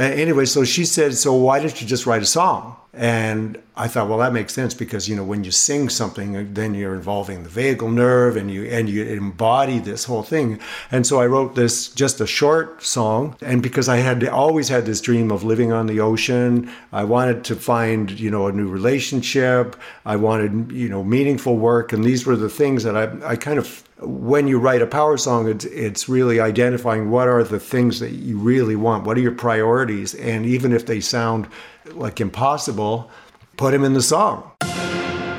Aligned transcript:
Uh, 0.00 0.04
anyway, 0.04 0.46
so 0.46 0.64
she 0.64 0.86
said, 0.86 1.14
"So 1.14 1.34
why 1.34 1.58
don't 1.58 1.78
you 1.78 1.86
just 1.86 2.06
write 2.06 2.22
a 2.22 2.26
song?" 2.26 2.76
And 2.94 3.62
I 3.76 3.86
thought, 3.86 4.08
well, 4.08 4.18
that 4.18 4.32
makes 4.32 4.52
sense 4.52 4.74
because 4.74 5.08
you 5.08 5.14
know 5.14 5.22
when 5.22 5.44
you 5.44 5.50
sing 5.50 5.90
something, 5.90 6.54
then 6.54 6.74
you're 6.74 6.94
involving 6.94 7.44
the 7.44 7.50
vagal 7.50 7.92
nerve, 7.92 8.34
and 8.34 8.50
you 8.50 8.64
and 8.64 8.88
you 8.88 9.04
embody 9.04 9.78
this 9.78 10.04
whole 10.04 10.22
thing. 10.22 10.58
And 10.90 11.06
so 11.06 11.20
I 11.20 11.26
wrote 11.26 11.54
this 11.54 11.88
just 11.88 12.20
a 12.20 12.26
short 12.26 12.82
song, 12.82 13.36
and 13.42 13.62
because 13.62 13.90
I 13.90 13.98
had 13.98 14.26
always 14.26 14.68
had 14.68 14.86
this 14.86 15.02
dream 15.02 15.30
of 15.30 15.44
living 15.44 15.70
on 15.70 15.86
the 15.86 16.00
ocean, 16.00 16.72
I 16.92 17.04
wanted 17.04 17.44
to 17.44 17.54
find 17.54 18.10
you 18.18 18.30
know 18.30 18.46
a 18.46 18.52
new 18.52 18.68
relationship. 18.68 19.76
I 20.06 20.16
wanted 20.16 20.72
you 20.72 20.88
know 20.88 21.04
meaningful 21.04 21.58
work, 21.58 21.92
and 21.92 22.04
these 22.04 22.24
were 22.24 22.36
the 22.36 22.48
things 22.48 22.84
that 22.84 22.96
I 22.96 23.32
I 23.32 23.36
kind 23.36 23.58
of 23.58 23.84
when 24.02 24.48
you 24.48 24.58
write 24.58 24.82
a 24.82 24.86
power 24.86 25.16
song, 25.16 25.48
it's, 25.48 25.64
it's 25.66 26.08
really 26.08 26.40
identifying 26.40 27.10
what 27.10 27.28
are 27.28 27.44
the 27.44 27.60
things 27.60 28.00
that 28.00 28.12
you 28.12 28.38
really 28.38 28.76
want, 28.76 29.04
what 29.04 29.16
are 29.16 29.20
your 29.20 29.32
priorities, 29.32 30.14
and 30.14 30.46
even 30.46 30.72
if 30.72 30.86
they 30.86 31.00
sound 31.00 31.46
like 31.92 32.20
impossible, 32.20 33.10
put 33.56 33.72
them 33.72 33.84
in 33.84 33.92
the 33.94 34.02
song. 34.02 34.50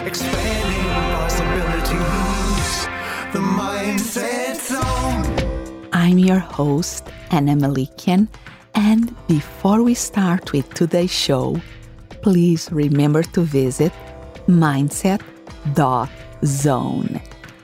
Expanding 0.05 0.89
possibilities, 1.15 2.85
the 3.33 3.39
mindset 3.39 4.55
zone. 4.55 5.89
I'm 5.93 6.19
your 6.19 6.39
host, 6.39 7.07
Anna 7.31 7.55
Malikian, 7.55 8.27
and 8.75 9.15
before 9.27 9.81
we 9.81 9.93
start 9.95 10.51
with 10.53 10.71
today's 10.73 11.11
show, 11.11 11.59
please 12.21 12.71
remember 12.71 13.23
to 13.23 13.41
visit 13.41 13.91
mindset.zone. 14.47 15.31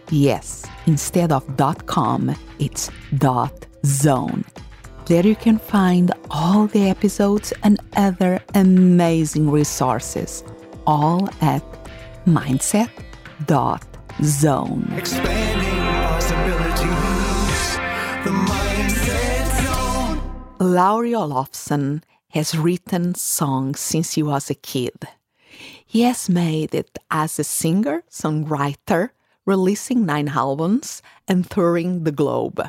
Yes, 0.10 0.66
instead 0.88 1.32
of 1.32 1.46
.com, 1.86 2.36
it's 2.60 2.90
.zone 3.86 4.44
there 5.08 5.26
you 5.26 5.36
can 5.38 5.58
find 5.58 6.12
all 6.30 6.68
the 6.68 6.90
episodes 6.90 7.54
and 7.64 7.80
other 7.96 8.42
amazing 8.56 9.50
resources, 9.50 10.44
all 10.86 11.30
at 11.40 11.64
mindset.zone. 12.26 13.38
Expanding 14.98 15.80
possibilities, 16.12 17.78
the 18.26 18.32
mindset 18.52 19.48
zone. 19.64 20.20
Lowry 20.60 21.16
Olafson 21.16 22.04
has 22.32 22.58
written 22.58 23.16
songs 23.16 23.80
since 23.80 24.16
he 24.16 24.24
was 24.24 24.50
a 24.50 24.56
kid. 24.56 25.08
He 25.86 26.02
has 26.02 26.28
made 26.28 26.76
it 26.76 27.00
as 27.10 27.40
a 27.40 27.46
singer, 27.46 28.04
songwriter, 28.12 29.12
releasing 29.48 30.06
nine 30.06 30.28
albums 30.28 31.02
and 31.28 31.50
touring 31.50 32.04
the 32.04 32.12
globe. 32.12 32.62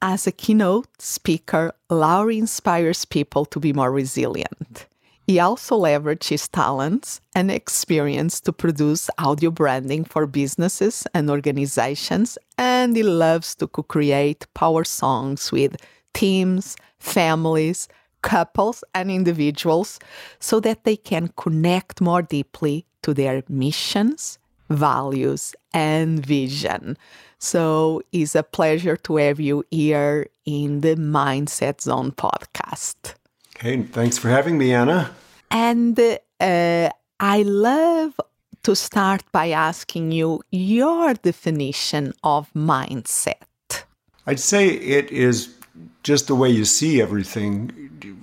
As 0.00 0.26
a 0.26 0.32
keynote 0.32 1.00
speaker, 1.00 1.72
Lowry 1.90 2.38
inspires 2.38 3.04
people 3.04 3.44
to 3.46 3.58
be 3.58 3.72
more 3.72 3.90
resilient. 3.90 4.86
He 5.26 5.38
also 5.38 5.78
leverages 5.78 6.28
his 6.28 6.48
talents 6.48 7.20
and 7.34 7.50
experience 7.50 8.40
to 8.40 8.52
produce 8.52 9.08
audio 9.18 9.50
branding 9.50 10.04
for 10.04 10.26
businesses 10.26 11.06
and 11.14 11.30
organizations, 11.30 12.36
and 12.58 12.96
he 12.96 13.02
loves 13.02 13.54
to 13.54 13.68
co 13.68 13.82
create 13.82 14.46
power 14.52 14.84
songs 14.84 15.52
with 15.52 15.76
teams, 16.12 16.76
families, 16.98 17.88
couples, 18.22 18.82
and 18.94 19.10
individuals 19.10 19.98
so 20.40 20.60
that 20.60 20.84
they 20.84 20.96
can 20.96 21.28
connect 21.36 22.00
more 22.00 22.22
deeply 22.22 22.84
to 23.02 23.14
their 23.14 23.42
missions, 23.48 24.38
values, 24.76 25.54
and 25.72 26.24
vision. 26.24 26.96
So 27.38 28.02
it's 28.12 28.34
a 28.34 28.42
pleasure 28.42 28.96
to 28.98 29.16
have 29.16 29.40
you 29.40 29.64
here 29.70 30.28
in 30.44 30.80
the 30.80 30.94
Mindset 30.94 31.80
Zone 31.80 32.12
podcast. 32.12 33.14
Hey, 33.58 33.82
thanks 33.82 34.18
for 34.18 34.28
having 34.28 34.58
me, 34.58 34.72
Anna. 34.72 35.10
And 35.50 35.98
uh, 35.98 36.90
I 37.20 37.42
love 37.42 38.20
to 38.62 38.76
start 38.76 39.22
by 39.32 39.50
asking 39.50 40.12
you 40.12 40.42
your 40.50 41.14
definition 41.14 42.12
of 42.22 42.52
mindset. 42.54 43.84
I'd 44.26 44.40
say 44.40 44.68
it 44.68 45.10
is 45.10 45.54
just 46.02 46.28
the 46.28 46.34
way 46.34 46.48
you 46.48 46.64
see 46.64 47.02
everything. 47.02 47.70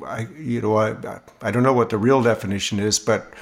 I, 0.06 0.28
you 0.38 0.62
know, 0.62 0.78
I, 0.78 0.96
I 1.42 1.52
don't 1.52 1.64
know 1.64 1.74
what 1.74 1.90
the 1.90 1.98
real 1.98 2.22
definition 2.22 2.80
is, 2.80 3.00
but 3.00 3.34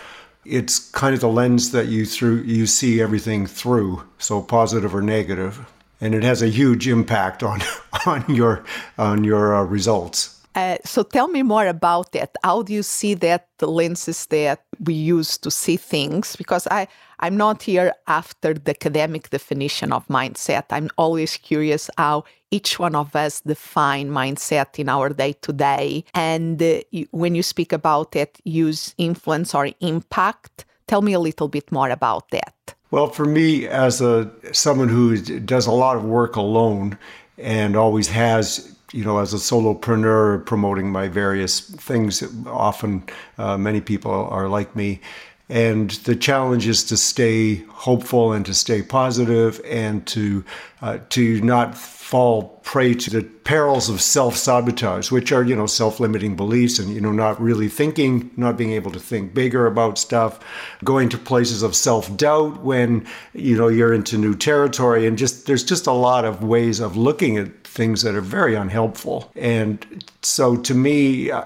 it's 0.48 0.80
kind 0.92 1.14
of 1.14 1.22
the 1.22 1.30
lens 1.30 1.72
that 1.72 1.88
you 1.88 2.06
through 2.06 2.44
you 2.44 2.66
see 2.66 3.02
everything 3.02 3.46
through, 3.46 4.04
so 4.18 4.42
positive 4.42 4.96
or 4.96 5.02
negative, 5.02 5.66
and 6.02 6.16
it 6.16 6.24
has 6.24 6.42
a 6.42 6.48
huge 6.48 6.88
impact 6.88 7.44
on 7.44 7.62
on 8.06 8.24
your 8.28 8.64
on 8.98 9.24
your 9.24 9.56
uh, 9.56 9.64
results. 9.64 10.34
Uh, 10.56 10.78
so 10.84 11.04
tell 11.04 11.28
me 11.28 11.44
more 11.44 11.68
about 11.68 12.14
that. 12.14 12.36
How 12.44 12.64
do 12.64 12.74
you 12.74 12.82
see 12.82 13.14
that 13.16 13.48
the 13.60 13.68
lenses 13.68 14.26
that 14.28 14.64
we 14.80 14.96
use 14.96 15.38
to 15.40 15.52
see 15.52 15.78
things? 15.78 16.36
Because 16.36 16.68
I 16.72 16.88
I'm 17.20 17.38
not 17.38 17.64
here 17.64 17.94
after 18.08 18.54
the 18.54 18.72
academic 18.72 19.30
definition 19.30 19.92
of 19.92 20.08
mindset. 20.08 20.66
I'm 20.70 20.90
always 20.98 21.38
curious 21.38 21.90
how 21.98 22.26
each 22.52 22.80
one 22.80 22.96
of 22.96 23.16
us 23.16 23.42
define 23.42 24.10
mindset 24.10 24.80
in 24.80 24.88
our 24.90 25.10
day 25.10 25.34
to 25.42 25.54
day. 25.54 26.04
And 26.14 26.62
uh, 26.62 26.82
when 27.12 27.36
you 27.36 27.44
speak 27.44 27.74
about 27.74 28.16
it, 28.16 28.40
use 28.44 28.94
influence 28.98 29.56
or 29.56 29.70
impact. 29.82 30.66
Tell 30.88 31.02
me 31.02 31.14
a 31.14 31.20
little 31.20 31.48
bit 31.48 31.72
more 31.72 31.90
about 31.90 32.30
that. 32.32 32.54
Well, 32.92 33.10
for 33.10 33.26
me, 33.26 33.68
as 33.68 34.00
a 34.00 34.32
someone 34.54 34.88
who 34.88 35.18
does 35.40 35.68
a 35.68 35.72
lot 35.72 35.98
of 35.98 36.06
work 36.06 36.38
alone 36.38 36.98
and 37.38 37.76
always 37.76 38.08
has 38.08 38.74
you 38.94 39.04
know, 39.04 39.20
as 39.20 39.34
a 39.34 39.38
solopreneur 39.38 40.46
promoting 40.46 40.90
my 40.90 41.08
various 41.08 41.60
things, 41.60 42.24
often 42.48 43.04
uh, 43.38 43.58
many 43.58 43.82
people 43.82 44.12
are 44.12 44.48
like 44.48 44.76
me. 44.76 45.02
And 45.50 45.92
the 45.92 46.16
challenge 46.16 46.68
is 46.68 46.84
to 46.86 46.98
stay 46.98 47.64
hopeful 47.70 48.34
and 48.34 48.46
to 48.46 48.54
stay 48.54 48.82
positive 48.82 49.62
and 49.66 50.06
to 50.08 50.44
uh, 50.82 51.00
to 51.10 51.42
not 51.42 51.78
fall 52.08 52.62
prey 52.64 52.94
to 52.94 53.10
the 53.10 53.22
perils 53.22 53.90
of 53.90 54.02
self-sabotage, 54.02 55.12
which 55.12 55.34
are, 55.34 55.44
you 55.44 55.54
know, 55.54 55.66
self-limiting 55.66 56.38
beliefs 56.38 56.80
and, 56.80 56.90
you 56.96 57.02
know, 57.02 57.12
not 57.12 57.40
really 57.42 57.68
thinking, 57.68 58.32
not 58.38 58.56
being 58.56 58.72
able 58.72 58.90
to 58.90 59.00
think 59.00 59.34
bigger 59.34 59.68
about 59.68 59.98
stuff, 59.98 60.40
going 60.86 61.10
to 61.10 61.18
places 61.18 61.62
of 61.62 61.76
self-doubt 61.76 62.64
when, 62.64 63.06
you 63.34 63.58
know, 63.58 63.68
you're 63.68 63.94
into 63.94 64.18
new 64.18 64.34
territory 64.34 65.06
and 65.06 65.18
just 65.18 65.48
there's 65.48 65.66
just 65.66 65.86
a 65.86 65.92
lot 65.92 66.24
of 66.24 66.42
ways 66.42 66.80
of 66.80 66.96
looking 66.96 67.36
at 67.36 67.50
things 67.66 68.04
that 68.04 68.16
are 68.16 68.22
very 68.22 68.56
unhelpful. 68.56 69.30
And 69.36 69.86
so 70.22 70.56
to 70.56 70.74
me, 70.74 71.30
uh, 71.30 71.44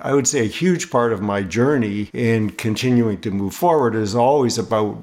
I 0.00 0.14
would 0.14 0.28
say 0.28 0.42
a 0.42 0.44
huge 0.44 0.92
part 0.92 1.12
of 1.12 1.20
my 1.20 1.42
journey 1.42 2.08
in 2.12 2.50
continuing 2.50 3.20
to 3.22 3.32
move 3.32 3.52
forward 3.52 3.96
is 3.96 4.14
always 4.14 4.58
about 4.58 4.96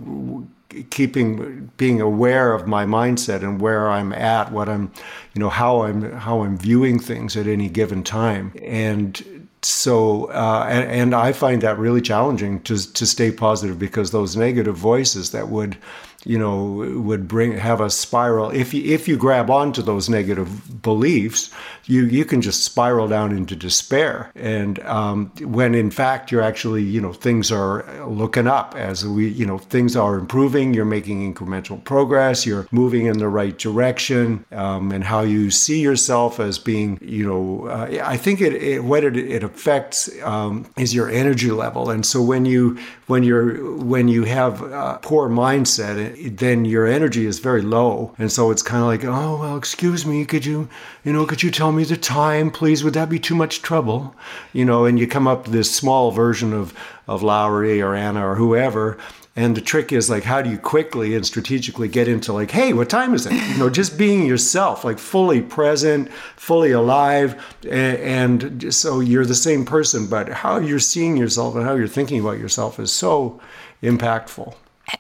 keeping 0.84 1.72
being 1.78 2.02
aware 2.02 2.53
of 2.53 2.68
my 2.68 2.86
mindset 2.86 3.41
and 3.44 3.62
where 3.62 3.90
I'm 3.90 4.13
at, 4.13 4.52
what 4.52 4.69
I'm, 4.69 4.91
you 5.34 5.40
know, 5.40 5.50
how 5.50 5.84
I'm 5.84 6.12
how 6.12 6.44
I'm 6.44 6.58
viewing 6.58 7.00
things 7.00 7.36
at 7.36 7.47
any 7.47 7.69
given 7.69 8.03
time, 8.03 8.53
and 8.62 9.50
so 9.62 10.25
uh, 10.25 10.66
and, 10.69 10.90
and 10.91 11.16
I 11.16 11.31
find 11.31 11.62
that 11.62 11.78
really 11.78 12.02
challenging 12.02 12.62
to 12.64 12.94
to 12.94 13.06
stay 13.06 13.31
positive 13.31 13.80
because 13.80 14.12
those 14.12 14.35
negative 14.35 14.75
voices 14.75 15.31
that 15.31 15.50
would 15.50 15.78
you 16.25 16.38
know 16.38 17.02
would 17.02 17.28
bring 17.28 17.53
have 17.53 17.81
a 17.81 17.90
spiral. 17.90 18.50
If 18.50 18.74
you 18.74 18.84
if 18.94 19.08
you 19.08 19.18
grab 19.18 19.50
onto 19.50 19.81
those 19.81 20.09
negative 20.09 20.81
beliefs 20.81 21.52
you 21.88 22.06
you 22.06 22.25
can 22.25 22.41
just 22.41 22.63
spiral 22.63 23.08
down 23.08 23.36
into 23.36 23.56
despair. 23.56 24.31
And 24.35 24.80
um, 24.80 25.31
when 25.41 25.75
in 25.75 25.91
fact 25.91 26.31
you're 26.31 26.41
actually 26.41 26.84
you 26.84 27.02
know 27.02 27.14
things 27.14 27.52
are 27.52 27.85
looking 28.06 28.47
up 28.47 28.75
as 28.75 29.06
we 29.08 29.28
you 29.30 29.46
know 29.46 29.58
things 29.58 29.96
are 29.96 30.16
improving 30.16 30.74
you're 30.74 30.85
making 30.85 31.34
incremental 31.34 31.84
progress 31.84 32.46
you're 32.46 32.68
moving 32.72 33.06
in 33.06 33.18
the 33.19 33.28
right 33.28 33.58
direction 33.58 34.46
um, 34.52 34.91
and 34.91 35.03
how 35.03 35.22
you 35.22 35.52
see 35.52 35.80
yourself 35.81 36.40
as 36.40 36.58
being 36.58 36.97
you 37.02 37.25
know 37.25 37.68
uh, 37.68 38.00
I 38.03 38.18
think 38.18 38.41
it, 38.41 38.53
it 38.53 38.84
what 38.84 39.03
it, 39.03 39.16
it 39.18 39.44
affects 39.44 40.09
um, 40.24 40.66
is 40.78 40.94
your 40.94 41.09
energy 41.09 41.52
level. 41.52 41.90
And 41.90 42.05
so 42.05 42.22
when 42.22 42.46
you 42.46 42.78
when 43.08 43.23
you're 43.23 43.76
when 43.78 44.08
you 44.08 44.23
have 44.23 44.61
a 44.61 44.99
poor 45.02 45.29
mindset 45.29 46.15
then 46.22 46.66
your 46.66 46.85
energy 46.85 47.26
is 47.26 47.40
very 47.40 47.62
low. 47.62 48.14
And 48.17 48.32
so 48.32 48.52
it's 48.52 48.64
kind 48.64 48.82
of 48.82 48.88
like, 48.88 49.03
oh, 49.03 49.40
well, 49.40 49.58
excuse 49.58 50.06
me, 50.06 50.26
could 50.26 50.46
you, 50.46 50.70
you 51.03 51.14
know, 51.14 51.26
could 51.26 51.44
you 51.44 51.52
tell 51.52 51.72
me 51.72 51.84
the 51.84 51.97
time, 51.97 52.52
please? 52.52 52.84
Would 52.84 52.94
that 52.94 53.09
be 53.09 53.20
too 53.20 53.35
much 53.35 53.62
trouble? 53.62 54.16
You 54.53 54.66
know, 54.66 54.85
and 54.85 55.00
you 55.00 55.08
come 55.08 55.28
up 55.28 55.46
this 55.46 55.73
small 55.73 56.12
version 56.12 56.53
of, 56.53 56.73
of 57.08 57.23
Lowry 57.23 57.82
or 57.82 57.96
Anna 57.96 58.28
or 58.28 58.35
whoever. 58.35 58.97
And 59.38 59.58
the 59.58 59.62
trick 59.62 59.91
is 59.91 60.09
like, 60.09 60.23
how 60.23 60.41
do 60.41 60.50
you 60.50 60.58
quickly 60.58 61.14
and 61.14 61.26
strategically 61.26 61.90
get 61.90 62.08
into 62.08 62.32
like, 62.32 62.52
hey, 62.52 62.72
what 62.72 62.90
time 62.90 63.14
is 63.14 63.26
it? 63.26 63.34
You 63.34 63.58
know, 63.58 63.70
just 63.70 63.97
being 63.97 64.26
yourself, 64.26 64.85
like 64.85 64.97
fully 64.97 65.41
present, 65.41 66.09
fully 66.38 66.72
alive. 66.72 67.35
And, 67.70 68.44
and 68.44 68.73
so 68.73 69.02
you're 69.02 69.26
the 69.26 69.35
same 69.35 69.66
person, 69.66 70.08
but 70.08 70.29
how 70.29 70.59
you're 70.59 70.79
seeing 70.79 71.18
yourself 71.18 71.56
and 71.56 71.66
how 71.66 71.76
you're 71.76 71.88
thinking 71.88 72.22
about 72.22 72.40
yourself 72.40 72.79
is 72.79 72.94
so 72.94 73.41
impactful. 73.84 74.56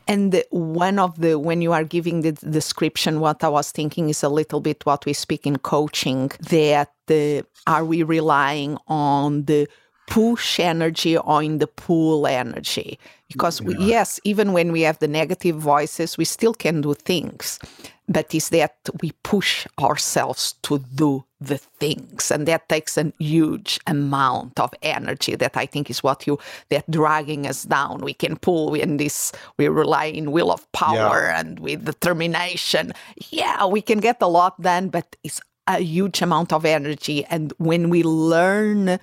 And 0.07 0.43
one 0.49 0.99
of 0.99 1.19
the, 1.19 1.37
when 1.37 1.61
you 1.61 1.71
are 1.71 1.83
giving 1.83 2.21
the 2.21 2.31
description, 2.31 3.19
what 3.19 3.43
I 3.43 3.49
was 3.49 3.71
thinking 3.71 4.09
is 4.09 4.23
a 4.23 4.29
little 4.29 4.59
bit 4.59 4.85
what 4.85 5.05
we 5.05 5.13
speak 5.13 5.45
in 5.45 5.57
coaching 5.57 6.31
that 6.49 6.91
the, 7.07 7.45
are 7.67 7.85
we 7.85 8.03
relying 8.03 8.77
on 8.87 9.45
the 9.45 9.67
push 10.07 10.59
energy 10.59 11.17
or 11.17 11.43
in 11.43 11.59
the 11.59 11.67
pull 11.67 12.27
energy? 12.27 12.99
Because 13.27 13.61
yeah. 13.61 13.67
we, 13.67 13.77
yes, 13.77 14.19
even 14.23 14.53
when 14.53 14.71
we 14.71 14.81
have 14.81 14.99
the 14.99 15.07
negative 15.07 15.55
voices, 15.57 16.17
we 16.17 16.25
still 16.25 16.53
can 16.53 16.81
do 16.81 16.93
things 16.93 17.59
but 18.07 18.33
is 18.35 18.49
that 18.49 18.75
we 19.01 19.11
push 19.23 19.65
ourselves 19.79 20.53
to 20.61 20.79
do 20.93 21.23
the 21.41 21.57
things 21.57 22.31
and 22.31 22.47
that 22.47 22.67
takes 22.69 22.97
a 22.97 23.11
huge 23.19 23.79
amount 23.87 24.59
of 24.59 24.71
energy 24.81 25.35
that 25.35 25.57
i 25.57 25.65
think 25.65 25.89
is 25.89 26.03
what 26.03 26.25
you 26.25 26.37
that 26.69 26.89
dragging 26.89 27.45
us 27.45 27.63
down 27.63 28.01
we 28.01 28.13
can 28.13 28.35
pull 28.37 28.73
in 28.73 28.97
this 28.97 29.31
we 29.57 29.67
rely 29.67 30.05
in 30.05 30.31
will 30.31 30.51
of 30.51 30.71
power 30.71 31.27
yeah. 31.27 31.39
and 31.39 31.59
with 31.59 31.85
determination 31.85 32.93
yeah 33.31 33.65
we 33.65 33.81
can 33.81 33.99
get 33.99 34.17
a 34.21 34.27
lot 34.27 34.59
done 34.61 34.89
but 34.89 35.15
it's 35.23 35.41
a 35.67 35.79
huge 35.79 36.21
amount 36.21 36.53
of 36.53 36.63
energy 36.63 37.25
and 37.25 37.53
when 37.57 37.89
we 37.89 38.03
learn 38.03 38.99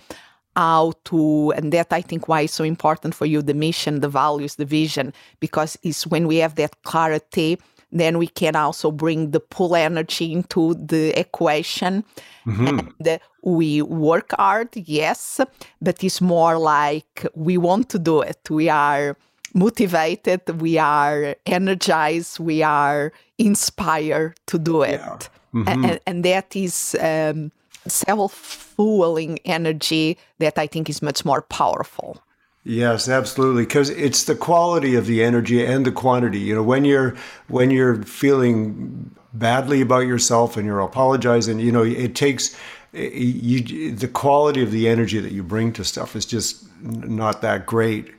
how 0.56 0.92
to 1.04 1.52
and 1.56 1.72
that 1.72 1.92
i 1.92 2.00
think 2.00 2.28
why 2.28 2.42
it's 2.42 2.52
so 2.52 2.64
important 2.64 3.14
for 3.14 3.26
you 3.26 3.42
the 3.42 3.54
mission 3.54 4.00
the 4.00 4.08
values 4.08 4.56
the 4.56 4.64
vision 4.64 5.12
because 5.40 5.78
it's 5.82 6.06
when 6.06 6.26
we 6.26 6.36
have 6.36 6.56
that 6.56 6.82
clarity 6.82 7.58
then 7.92 8.18
we 8.18 8.26
can 8.26 8.56
also 8.56 8.90
bring 8.90 9.30
the 9.30 9.40
pull 9.40 9.76
energy 9.76 10.32
into 10.32 10.74
the 10.74 11.18
equation. 11.18 12.04
Mm-hmm. 12.46 12.88
And 13.06 13.20
we 13.42 13.82
work 13.82 14.32
hard, 14.36 14.70
yes, 14.74 15.40
but 15.80 16.02
it's 16.02 16.20
more 16.20 16.58
like 16.58 17.26
we 17.34 17.58
want 17.58 17.90
to 17.90 17.98
do 17.98 18.22
it. 18.22 18.48
We 18.48 18.70
are 18.70 19.16
motivated, 19.54 20.60
we 20.60 20.78
are 20.78 21.36
energized, 21.44 22.40
we 22.40 22.62
are 22.62 23.12
inspired 23.36 24.40
to 24.46 24.58
do 24.58 24.82
it. 24.82 25.00
Yeah. 25.00 25.18
Mm-hmm. 25.54 25.84
And, 25.84 26.00
and, 26.06 26.24
that 26.24 26.56
is 26.56 26.96
um, 26.98 27.52
self 27.86 28.32
fueling 28.32 29.38
energy 29.44 30.18
that 30.38 30.58
I 30.58 30.66
think 30.66 30.88
is 30.88 31.02
much 31.02 31.24
more 31.24 31.42
powerful. 31.42 32.22
Yes, 32.64 33.08
absolutely. 33.08 33.64
Because 33.64 33.90
it's 33.90 34.24
the 34.24 34.36
quality 34.36 34.94
of 34.94 35.06
the 35.06 35.22
energy 35.22 35.64
and 35.64 35.84
the 35.84 35.92
quantity. 35.92 36.38
You 36.38 36.54
know, 36.54 36.62
when 36.62 36.84
you're 36.84 37.16
when 37.48 37.70
you're 37.70 38.02
feeling 38.04 39.14
badly 39.34 39.80
about 39.80 40.06
yourself 40.06 40.56
and 40.56 40.66
you're 40.66 40.80
apologizing, 40.80 41.58
you 41.58 41.72
know, 41.72 41.82
it 41.82 42.14
takes 42.14 42.56
you 42.92 43.92
the 43.92 44.08
quality 44.08 44.62
of 44.62 44.70
the 44.70 44.88
energy 44.88 45.18
that 45.18 45.32
you 45.32 45.42
bring 45.42 45.72
to 45.72 45.84
stuff 45.84 46.14
is 46.14 46.26
just 46.26 46.64
not 46.82 47.40
that 47.42 47.66
great. 47.66 48.12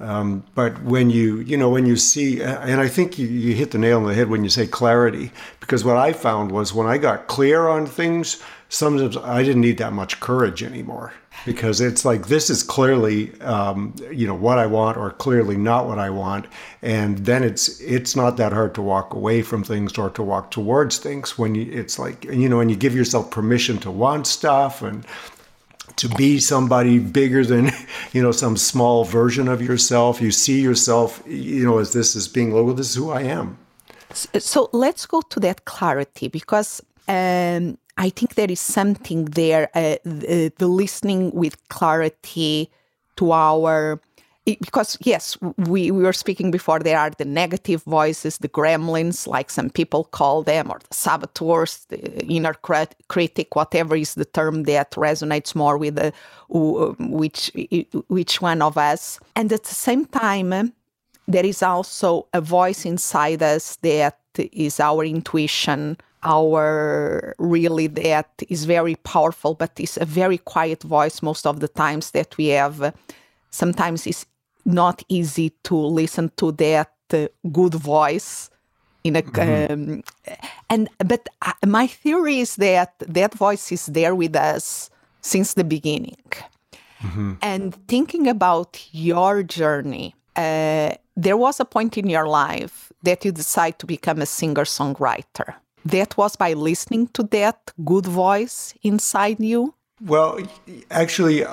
Um, 0.00 0.44
but 0.54 0.80
when 0.84 1.10
you, 1.10 1.40
you 1.40 1.56
know, 1.56 1.70
when 1.70 1.84
you 1.84 1.96
see, 1.96 2.40
and 2.40 2.80
I 2.80 2.86
think 2.86 3.18
you, 3.18 3.26
you 3.26 3.54
hit 3.54 3.72
the 3.72 3.78
nail 3.78 3.98
on 3.98 4.06
the 4.06 4.14
head 4.14 4.28
when 4.28 4.44
you 4.44 4.50
say 4.50 4.66
clarity, 4.66 5.32
because 5.58 5.84
what 5.84 5.96
I 5.96 6.12
found 6.12 6.52
was 6.52 6.72
when 6.72 6.86
I 6.86 6.98
got 6.98 7.26
clear 7.26 7.66
on 7.66 7.84
things, 7.84 8.40
sometimes 8.68 9.16
I 9.16 9.42
didn't 9.42 9.62
need 9.62 9.78
that 9.78 9.92
much 9.92 10.20
courage 10.20 10.62
anymore 10.62 11.12
because 11.46 11.80
it's 11.80 12.04
like 12.04 12.26
this 12.28 12.50
is 12.50 12.62
clearly 12.62 13.38
um, 13.40 13.94
you 14.10 14.26
know 14.26 14.34
what 14.34 14.58
I 14.58 14.66
want 14.66 14.96
or 14.96 15.10
clearly 15.10 15.56
not 15.56 15.86
what 15.86 15.98
I 15.98 16.10
want, 16.10 16.46
and 16.82 17.18
then 17.18 17.42
it's 17.42 17.80
it's 17.80 18.14
not 18.14 18.36
that 18.36 18.52
hard 18.52 18.74
to 18.74 18.82
walk 18.82 19.14
away 19.14 19.42
from 19.42 19.64
things 19.64 19.96
or 19.96 20.10
to 20.10 20.22
walk 20.22 20.50
towards 20.50 20.98
things 20.98 21.38
when 21.38 21.54
you 21.54 21.70
it's 21.72 21.98
like 21.98 22.24
you 22.24 22.48
know 22.48 22.58
when 22.58 22.68
you 22.68 22.76
give 22.76 22.94
yourself 22.94 23.30
permission 23.30 23.78
to 23.78 23.90
want 23.90 24.26
stuff 24.26 24.82
and 24.82 25.06
to 25.96 26.08
be 26.10 26.38
somebody 26.38 26.98
bigger 26.98 27.44
than 27.44 27.70
you 28.12 28.22
know 28.22 28.32
some 28.32 28.56
small 28.56 29.04
version 29.04 29.48
of 29.48 29.62
yourself. 29.62 30.20
You 30.20 30.30
see 30.30 30.60
yourself 30.60 31.22
you 31.26 31.64
know 31.64 31.78
as 31.78 31.92
this 31.92 32.16
as 32.16 32.28
being 32.28 32.52
well 32.52 32.66
this 32.74 32.90
is 32.90 32.94
who 32.94 33.10
i 33.10 33.22
am. 33.22 33.58
So 34.12 34.70
let's 34.72 35.04
go 35.04 35.20
to 35.20 35.40
that 35.40 35.66
clarity 35.66 36.28
because 36.28 36.82
um, 37.08 37.76
I 37.98 38.10
think 38.10 38.36
there 38.36 38.50
is 38.50 38.60
something 38.60 39.24
there, 39.26 39.68
uh, 39.74 39.96
the, 40.04 40.52
the, 40.56 40.68
listening 40.68 41.32
with 41.32 41.68
clarity 41.68 42.70
to 43.16 43.32
our. 43.32 44.00
Because, 44.46 44.96
yes, 45.02 45.36
we, 45.58 45.90
we 45.90 46.02
were 46.02 46.14
speaking 46.14 46.50
before, 46.50 46.78
there 46.78 46.98
are 46.98 47.10
the 47.10 47.26
negative 47.26 47.82
voices, 47.82 48.38
the 48.38 48.48
gremlins, 48.48 49.26
like 49.26 49.50
some 49.50 49.68
people 49.68 50.04
call 50.04 50.42
them, 50.42 50.70
or 50.70 50.78
the 50.78 50.94
saboteurs, 50.94 51.84
the 51.90 52.24
inner 52.24 52.54
crit- 52.54 52.94
critic, 53.08 53.54
whatever 53.54 53.94
is 53.94 54.14
the 54.14 54.24
term 54.24 54.62
that 54.62 54.92
resonates 54.92 55.54
more 55.54 55.76
with 55.76 55.96
the, 55.96 56.14
which, 56.48 57.50
which 58.08 58.40
one 58.40 58.62
of 58.62 58.78
us. 58.78 59.20
And 59.36 59.52
at 59.52 59.64
the 59.64 59.74
same 59.74 60.06
time, 60.06 60.72
there 61.26 61.44
is 61.44 61.62
also 61.62 62.26
a 62.32 62.40
voice 62.40 62.86
inside 62.86 63.42
us 63.42 63.76
that 63.82 64.18
is 64.34 64.80
our 64.80 65.04
intuition, 65.04 65.98
our 66.22 67.34
really 67.38 67.86
that 67.86 68.30
is 68.48 68.64
very 68.64 68.96
powerful, 68.96 69.54
but 69.54 69.72
it's 69.78 69.96
a 69.96 70.04
very 70.04 70.38
quiet 70.38 70.82
voice 70.82 71.22
most 71.22 71.46
of 71.46 71.60
the 71.60 71.68
times 71.68 72.10
that 72.12 72.36
we 72.36 72.48
have. 72.48 72.94
Sometimes 73.50 74.06
it's 74.06 74.26
not 74.64 75.02
easy 75.08 75.50
to 75.64 75.74
listen 75.74 76.30
to 76.36 76.52
that 76.52 76.92
uh, 77.12 77.26
good 77.50 77.74
voice 77.74 78.50
in 79.04 79.16
a 79.16 79.22
mm-hmm. 79.22 79.72
um, 79.72 80.02
and 80.68 80.88
but 80.98 81.28
uh, 81.42 81.52
my 81.66 81.86
theory 81.86 82.40
is 82.40 82.56
that 82.56 82.92
that 82.98 83.34
voice 83.34 83.72
is 83.72 83.86
there 83.86 84.14
with 84.14 84.36
us 84.36 84.90
since 85.22 85.54
the 85.54 85.64
beginning 85.64 86.24
mm-hmm. 87.02 87.34
and 87.40 87.74
thinking 87.86 88.28
about 88.28 88.86
your 88.92 89.42
journey 89.42 90.14
uh, 90.36 90.92
there 91.16 91.36
was 91.36 91.60
a 91.60 91.64
point 91.64 91.96
in 91.96 92.08
your 92.08 92.28
life 92.28 92.92
that 93.02 93.24
you 93.24 93.32
decide 93.32 93.78
to 93.78 93.86
become 93.86 94.20
a 94.20 94.26
singer 94.26 94.64
songwriter 94.64 95.54
that 95.84 96.16
was 96.16 96.36
by 96.36 96.52
listening 96.52 97.08
to 97.08 97.22
that 97.24 97.72
good 97.84 98.06
voice 98.06 98.74
inside 98.82 99.40
you? 99.40 99.74
Well, 100.00 100.38
actually, 100.90 101.44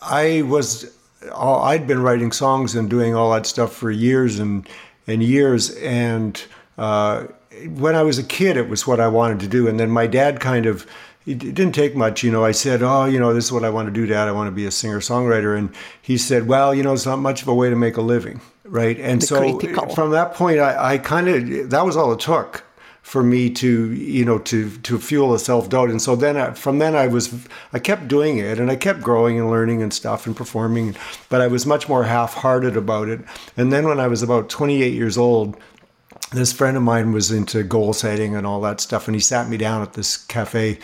I 0.00 0.42
was, 0.42 0.96
I'd 1.34 1.86
been 1.86 2.02
writing 2.02 2.32
songs 2.32 2.74
and 2.74 2.90
doing 2.90 3.14
all 3.14 3.32
that 3.32 3.46
stuff 3.46 3.72
for 3.72 3.90
years 3.90 4.38
and, 4.38 4.68
and 5.06 5.22
years. 5.22 5.70
And 5.76 6.42
uh, 6.78 7.26
when 7.68 7.94
I 7.94 8.02
was 8.02 8.18
a 8.18 8.24
kid, 8.24 8.56
it 8.56 8.68
was 8.68 8.86
what 8.86 8.98
I 9.00 9.08
wanted 9.08 9.40
to 9.40 9.48
do. 9.48 9.68
And 9.68 9.78
then 9.78 9.90
my 9.90 10.06
dad 10.06 10.40
kind 10.40 10.66
of, 10.66 10.86
it 11.24 11.38
didn't 11.38 11.72
take 11.72 11.94
much. 11.94 12.24
You 12.24 12.32
know, 12.32 12.44
I 12.44 12.50
said, 12.50 12.82
Oh, 12.82 13.04
you 13.04 13.20
know, 13.20 13.32
this 13.32 13.44
is 13.44 13.52
what 13.52 13.64
I 13.64 13.70
want 13.70 13.86
to 13.86 13.92
do, 13.92 14.06
Dad. 14.06 14.26
I 14.26 14.32
want 14.32 14.48
to 14.48 14.52
be 14.52 14.66
a 14.66 14.72
singer 14.72 14.98
songwriter. 14.98 15.56
And 15.56 15.72
he 16.00 16.18
said, 16.18 16.48
Well, 16.48 16.74
you 16.74 16.82
know, 16.82 16.92
it's 16.92 17.06
not 17.06 17.20
much 17.20 17.42
of 17.42 17.48
a 17.48 17.54
way 17.54 17.70
to 17.70 17.76
make 17.76 17.96
a 17.96 18.02
living. 18.02 18.40
Right. 18.64 18.98
And 18.98 19.22
the 19.22 19.26
so 19.26 19.58
critical. 19.58 19.94
from 19.94 20.10
that 20.10 20.34
point, 20.34 20.58
I, 20.58 20.94
I 20.94 20.98
kind 20.98 21.28
of, 21.28 21.70
that 21.70 21.86
was 21.86 21.96
all 21.96 22.12
it 22.12 22.18
took 22.18 22.64
for 23.02 23.22
me 23.22 23.50
to 23.50 23.92
you 23.92 24.24
know 24.24 24.38
to 24.38 24.70
to 24.78 24.98
fuel 24.98 25.34
a 25.34 25.38
self 25.38 25.68
doubt 25.68 25.90
and 25.90 26.00
so 26.00 26.16
then 26.16 26.36
I, 26.36 26.52
from 26.52 26.78
then 26.78 26.94
I 26.94 27.08
was 27.08 27.46
I 27.72 27.78
kept 27.78 28.08
doing 28.08 28.38
it 28.38 28.58
and 28.58 28.70
I 28.70 28.76
kept 28.76 29.02
growing 29.02 29.38
and 29.38 29.50
learning 29.50 29.82
and 29.82 29.92
stuff 29.92 30.24
and 30.26 30.36
performing 30.36 30.94
but 31.28 31.40
I 31.40 31.48
was 31.48 31.66
much 31.66 31.88
more 31.88 32.04
half 32.04 32.32
hearted 32.34 32.76
about 32.76 33.08
it. 33.08 33.20
And 33.56 33.72
then 33.72 33.86
when 33.86 33.98
I 33.98 34.06
was 34.06 34.22
about 34.22 34.48
28 34.48 34.94
years 34.94 35.18
old 35.18 35.56
this 36.30 36.52
friend 36.52 36.76
of 36.76 36.82
mine 36.82 37.12
was 37.12 37.30
into 37.30 37.62
goal 37.64 37.92
setting 37.92 38.34
and 38.36 38.46
all 38.46 38.60
that 38.62 38.80
stuff 38.80 39.08
and 39.08 39.14
he 39.16 39.20
sat 39.20 39.48
me 39.48 39.56
down 39.56 39.82
at 39.82 39.94
this 39.94 40.16
cafe 40.16 40.78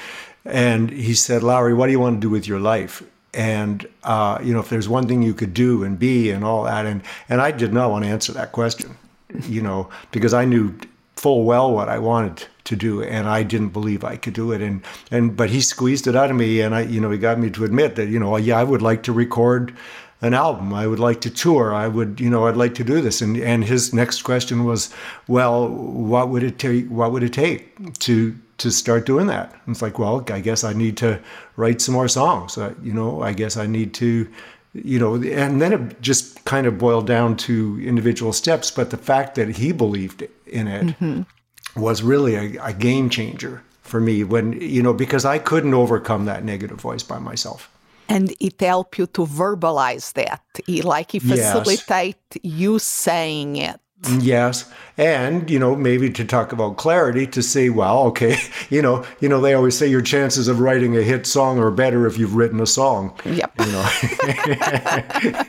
and 0.45 0.90
he 0.90 1.14
said 1.14 1.42
Lowry 1.45 1.73
what 1.73 1.87
do 1.87 1.92
you 1.92 2.00
want 2.00 2.16
to 2.16 2.21
do 2.21 2.31
with 2.31 2.49
your 2.49 2.61
life? 2.61 3.02
And 3.33 3.87
uh, 4.02 4.40
you 4.42 4.52
know 4.52 4.61
if 4.61 4.71
there's 4.71 4.88
one 4.88 5.07
thing 5.07 5.23
you 5.23 5.35
could 5.35 5.54
do 5.54 5.85
and 5.85 5.97
be 5.97 6.33
and 6.33 6.45
all 6.45 6.64
that. 6.64 6.85
And 6.85 7.00
and 7.28 7.40
I 7.40 7.52
did 7.52 7.73
not 7.73 7.92
want 7.92 8.04
to 8.04 8.11
answer 8.11 8.33
that 8.33 8.50
question 8.50 8.97
you 9.45 9.62
know 9.62 9.88
because 10.11 10.35
I 10.35 10.45
knew 10.45 10.75
full 11.18 11.44
well 11.44 11.72
what 11.72 11.88
I 11.88 11.98
wanted 11.98 12.46
to 12.64 12.76
do, 12.76 13.02
and 13.02 13.28
I 13.28 13.42
didn't 13.42 13.70
believe 13.70 14.04
I 14.04 14.16
could 14.16 14.34
do 14.34 14.52
it. 14.52 14.62
And 14.62 14.82
and 15.10 15.37
but 15.37 15.50
he 15.50 15.60
squeezed 15.60 16.06
it 16.06 16.16
out 16.16 16.30
of 16.30 16.37
me, 16.37 16.60
and 16.60 16.75
I 16.75 16.82
you 16.82 17.00
know 17.00 17.10
he 17.10 17.18
got 17.18 17.38
me 17.38 17.50
to 17.50 17.64
admit 17.64 17.96
that 17.96 18.08
you 18.08 18.18
know 18.18 18.37
yeah 18.37 18.58
I 18.58 18.64
would 18.64 18.82
like 18.82 19.02
to 19.04 19.12
record 19.12 19.75
an 20.20 20.34
album. 20.34 20.75
I 20.75 20.87
would 20.87 20.98
like 20.98 21.20
to 21.22 21.30
tour. 21.30 21.72
I 21.72 21.87
would, 21.87 22.20
you 22.20 22.28
know, 22.28 22.48
I'd 22.48 22.56
like 22.56 22.75
to 22.76 22.84
do 22.84 23.00
this. 23.00 23.20
And 23.20 23.37
and 23.37 23.64
his 23.64 23.94
next 23.94 24.22
question 24.22 24.64
was, 24.64 24.92
well, 25.28 25.68
what 25.68 26.28
would 26.28 26.42
it 26.42 26.58
take? 26.58 26.88
What 26.88 27.12
would 27.12 27.22
it 27.22 27.32
take 27.32 27.98
to 28.00 28.34
to 28.58 28.70
start 28.70 29.06
doing 29.06 29.28
that? 29.28 29.52
And 29.66 29.75
it's 29.75 29.82
like, 29.82 29.98
well, 29.98 30.25
I 30.30 30.40
guess 30.40 30.64
I 30.64 30.72
need 30.72 30.96
to 30.98 31.20
write 31.56 31.80
some 31.80 31.94
more 31.94 32.08
songs. 32.08 32.58
Uh, 32.58 32.75
you 32.82 32.92
know, 32.92 33.22
I 33.22 33.32
guess 33.32 33.56
I 33.56 33.66
need 33.66 33.94
to 33.94 34.28
you 34.75 34.98
know, 34.98 35.14
and 35.14 35.60
then 35.60 35.72
it 35.72 36.00
just 36.00 36.44
kind 36.44 36.66
of 36.66 36.78
boiled 36.78 37.06
down 37.06 37.37
to 37.37 37.80
individual 37.82 38.32
steps. 38.32 38.70
But 38.70 38.90
the 38.90 38.96
fact 38.96 39.34
that 39.37 39.48
he 39.48 39.72
believed 39.72 40.26
in 40.46 40.68
it 40.68 40.87
mm-hmm. 40.87 41.80
was 41.80 42.02
really 42.02 42.34
a, 42.34 42.64
a 42.64 42.72
game 42.72 43.10
changer 43.10 43.62
for 43.82 44.00
me 44.00 44.25
when, 44.25 44.52
you 44.60 44.82
know, 44.82 44.92
because 44.92 45.25
I 45.25 45.38
couldn't 45.38 45.75
overcome 45.75 46.26
that 46.26 46.44
negative 46.44 46.80
voice 46.80 47.02
by 47.02 47.18
myself. 47.18 47.70
And 48.10 48.34
it 48.40 48.60
helped 48.60 48.98
you 48.98 49.06
to 49.08 49.26
verbalize 49.26 50.12
that, 50.14 50.42
like 50.84 51.14
it 51.14 51.20
facilitate 51.20 52.16
yes. 52.32 52.40
you 52.42 52.78
saying 52.78 53.56
it. 53.56 53.80
Yes, 54.21 54.71
and 54.97 55.50
you 55.50 55.59
know 55.59 55.75
maybe 55.75 56.09
to 56.11 56.25
talk 56.25 56.52
about 56.52 56.76
clarity 56.76 57.26
to 57.28 57.43
say, 57.43 57.69
well, 57.69 58.00
okay, 58.07 58.37
you 58.71 58.81
know, 58.81 59.05
you 59.21 59.28
know 59.28 59.40
they 59.40 59.55
always 59.55 59.76
say 59.76 59.88
your 59.88 60.02
chances 60.02 60.47
of 60.49 60.61
writing 60.61 60.97
a 60.97 61.02
hit 61.02 61.26
song 61.26 61.59
are 61.59 61.71
better 61.73 62.07
if 62.07 62.17
you've 62.17 62.37
written 62.37 62.61
a 62.61 62.67
song. 62.67 63.12
Yep. 63.25 63.52
You 63.59 63.73
know. 63.73 65.43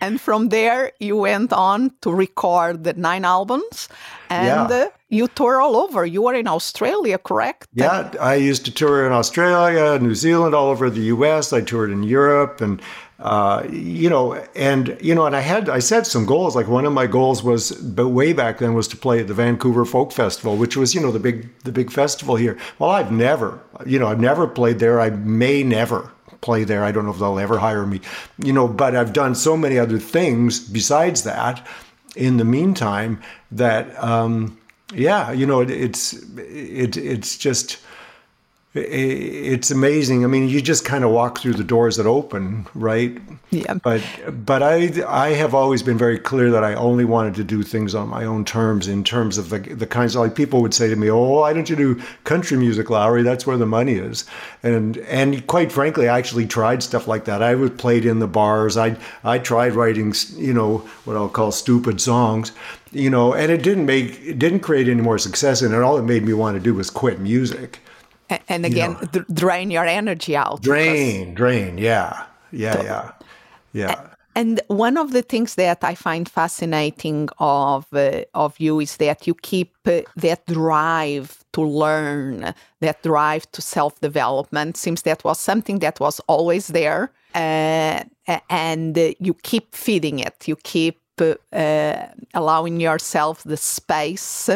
and 0.00 0.20
from 0.20 0.48
there, 0.48 0.92
you 1.00 1.16
went 1.16 1.52
on 1.52 1.92
to 2.00 2.10
record 2.12 2.84
the 2.84 2.94
nine 2.94 3.24
albums, 3.24 3.88
and 4.30 4.70
Yeah. 4.70 4.84
uh, 4.84 4.88
you 5.08 5.28
tour 5.28 5.60
all 5.60 5.76
over. 5.76 6.06
You 6.06 6.22
were 6.22 6.34
in 6.34 6.48
Australia, 6.48 7.18
correct? 7.18 7.68
Yeah, 7.74 8.10
I 8.20 8.36
used 8.36 8.64
to 8.64 8.70
tour 8.72 9.06
in 9.06 9.12
Australia, 9.12 9.98
New 9.98 10.14
Zealand, 10.14 10.54
all 10.54 10.68
over 10.70 10.88
the 10.90 11.02
U.S. 11.14 11.52
I 11.52 11.60
toured 11.60 11.90
in 11.90 12.02
Europe, 12.02 12.60
and 12.62 12.80
uh, 13.22 13.64
you 13.70 14.10
know, 14.10 14.34
and 14.56 14.98
you 15.00 15.14
know, 15.14 15.26
and 15.26 15.36
I 15.36 15.40
had 15.40 15.68
I 15.68 15.78
set 15.78 16.08
some 16.08 16.26
goals. 16.26 16.56
Like 16.56 16.66
one 16.66 16.84
of 16.84 16.92
my 16.92 17.06
goals 17.06 17.44
was, 17.44 17.70
but 17.70 18.08
way 18.08 18.32
back 18.32 18.58
then, 18.58 18.74
was 18.74 18.88
to 18.88 18.96
play 18.96 19.20
at 19.20 19.28
the 19.28 19.34
Vancouver 19.34 19.84
Folk 19.84 20.10
Festival, 20.10 20.56
which 20.56 20.76
was 20.76 20.92
you 20.92 21.00
know 21.00 21.12
the 21.12 21.20
big 21.20 21.48
the 21.60 21.70
big 21.70 21.92
festival 21.92 22.34
here. 22.34 22.58
Well, 22.80 22.90
I've 22.90 23.12
never, 23.12 23.60
you 23.86 24.00
know, 24.00 24.08
I've 24.08 24.18
never 24.18 24.48
played 24.48 24.80
there. 24.80 25.00
I 25.00 25.10
may 25.10 25.62
never 25.62 26.10
play 26.40 26.64
there. 26.64 26.82
I 26.82 26.90
don't 26.90 27.04
know 27.04 27.12
if 27.12 27.20
they'll 27.20 27.38
ever 27.38 27.58
hire 27.58 27.86
me, 27.86 28.00
you 28.38 28.52
know. 28.52 28.66
But 28.66 28.96
I've 28.96 29.12
done 29.12 29.36
so 29.36 29.56
many 29.56 29.78
other 29.78 30.00
things 30.00 30.58
besides 30.58 31.22
that. 31.22 31.64
In 32.16 32.38
the 32.38 32.44
meantime, 32.44 33.22
that. 33.52 33.96
Um, 34.02 34.58
yeah, 34.94 35.32
you 35.32 35.46
know, 35.46 35.60
it, 35.60 35.70
it's 35.70 36.12
it, 36.36 36.96
it's 36.98 37.38
just 37.38 37.78
it's 38.74 39.70
amazing. 39.70 40.24
I 40.24 40.28
mean, 40.28 40.48
you 40.48 40.62
just 40.62 40.86
kind 40.86 41.04
of 41.04 41.10
walk 41.10 41.40
through 41.40 41.54
the 41.54 41.64
doors 41.64 41.98
that 41.98 42.06
open, 42.06 42.66
right? 42.74 43.18
Yeah. 43.50 43.74
But 43.74 44.02
but 44.46 44.62
I 44.62 44.90
I 45.06 45.30
have 45.34 45.54
always 45.54 45.82
been 45.82 45.98
very 45.98 46.18
clear 46.18 46.50
that 46.50 46.64
I 46.64 46.72
only 46.72 47.04
wanted 47.04 47.34
to 47.34 47.44
do 47.44 47.62
things 47.62 47.94
on 47.94 48.08
my 48.08 48.24
own 48.24 48.46
terms. 48.46 48.88
In 48.88 49.04
terms 49.04 49.36
of 49.36 49.50
the 49.50 49.58
the 49.58 49.86
kinds 49.86 50.14
of 50.14 50.22
like 50.22 50.34
people 50.34 50.62
would 50.62 50.72
say 50.72 50.88
to 50.88 50.96
me, 50.96 51.10
"Oh, 51.10 51.40
why 51.40 51.52
don't 51.52 51.68
you 51.68 51.76
do 51.76 52.02
country 52.24 52.56
music, 52.56 52.88
Lowry? 52.88 53.22
That's 53.22 53.46
where 53.46 53.58
the 53.58 53.66
money 53.66 53.94
is." 53.94 54.24
And 54.62 54.96
and 54.96 55.46
quite 55.46 55.70
frankly, 55.70 56.08
I 56.08 56.16
actually 56.16 56.46
tried 56.46 56.82
stuff 56.82 57.06
like 57.06 57.26
that. 57.26 57.42
I 57.42 57.54
was 57.54 57.72
played 57.72 58.06
in 58.06 58.20
the 58.20 58.26
bars. 58.26 58.78
I 58.78 58.96
I 59.22 59.38
tried 59.38 59.74
writing, 59.74 60.14
you 60.36 60.54
know, 60.54 60.78
what 61.04 61.18
I'll 61.18 61.28
call 61.28 61.52
stupid 61.52 62.00
songs, 62.00 62.52
you 62.90 63.10
know, 63.10 63.34
and 63.34 63.52
it 63.52 63.62
didn't 63.62 63.84
make 63.84 64.18
it 64.24 64.38
didn't 64.38 64.60
create 64.60 64.88
any 64.88 65.02
more 65.02 65.18
success. 65.18 65.60
And 65.60 65.74
all 65.74 65.98
it 65.98 66.04
made 66.04 66.24
me 66.24 66.32
want 66.32 66.56
to 66.56 66.60
do 66.62 66.72
was 66.72 66.88
quit 66.88 67.20
music. 67.20 67.80
And 68.48 68.66
again, 68.66 68.96
know. 69.12 69.24
drain 69.32 69.70
your 69.70 69.84
energy 69.84 70.36
out. 70.36 70.62
Drain, 70.62 71.34
drain, 71.34 71.78
yeah, 71.78 72.24
yeah, 72.50 72.82
yeah, 72.82 73.12
yeah. 73.72 74.08
And 74.34 74.60
one 74.68 74.96
of 74.96 75.12
the 75.12 75.22
things 75.22 75.56
that 75.56 75.84
I 75.84 75.94
find 75.94 76.26
fascinating 76.28 77.28
of 77.38 77.86
uh, 77.92 78.22
of 78.34 78.58
you 78.58 78.80
is 78.80 78.96
that 78.96 79.26
you 79.26 79.34
keep 79.34 79.74
uh, 79.86 80.00
that 80.16 80.46
drive 80.46 81.44
to 81.52 81.62
learn, 81.62 82.54
that 82.80 83.02
drive 83.02 83.50
to 83.52 83.60
self 83.60 84.00
development. 84.00 84.76
Seems 84.76 85.02
that 85.02 85.22
was 85.22 85.38
something 85.38 85.80
that 85.80 86.00
was 86.00 86.18
always 86.28 86.68
there, 86.68 87.10
uh, 87.34 88.04
and 88.48 88.98
uh, 88.98 89.12
you 89.18 89.34
keep 89.42 89.74
feeding 89.74 90.18
it. 90.18 90.48
You 90.48 90.56
keep 90.56 90.98
uh, 91.20 91.34
uh, 91.54 92.08
allowing 92.32 92.80
yourself 92.80 93.42
the 93.44 93.58
space 93.58 94.48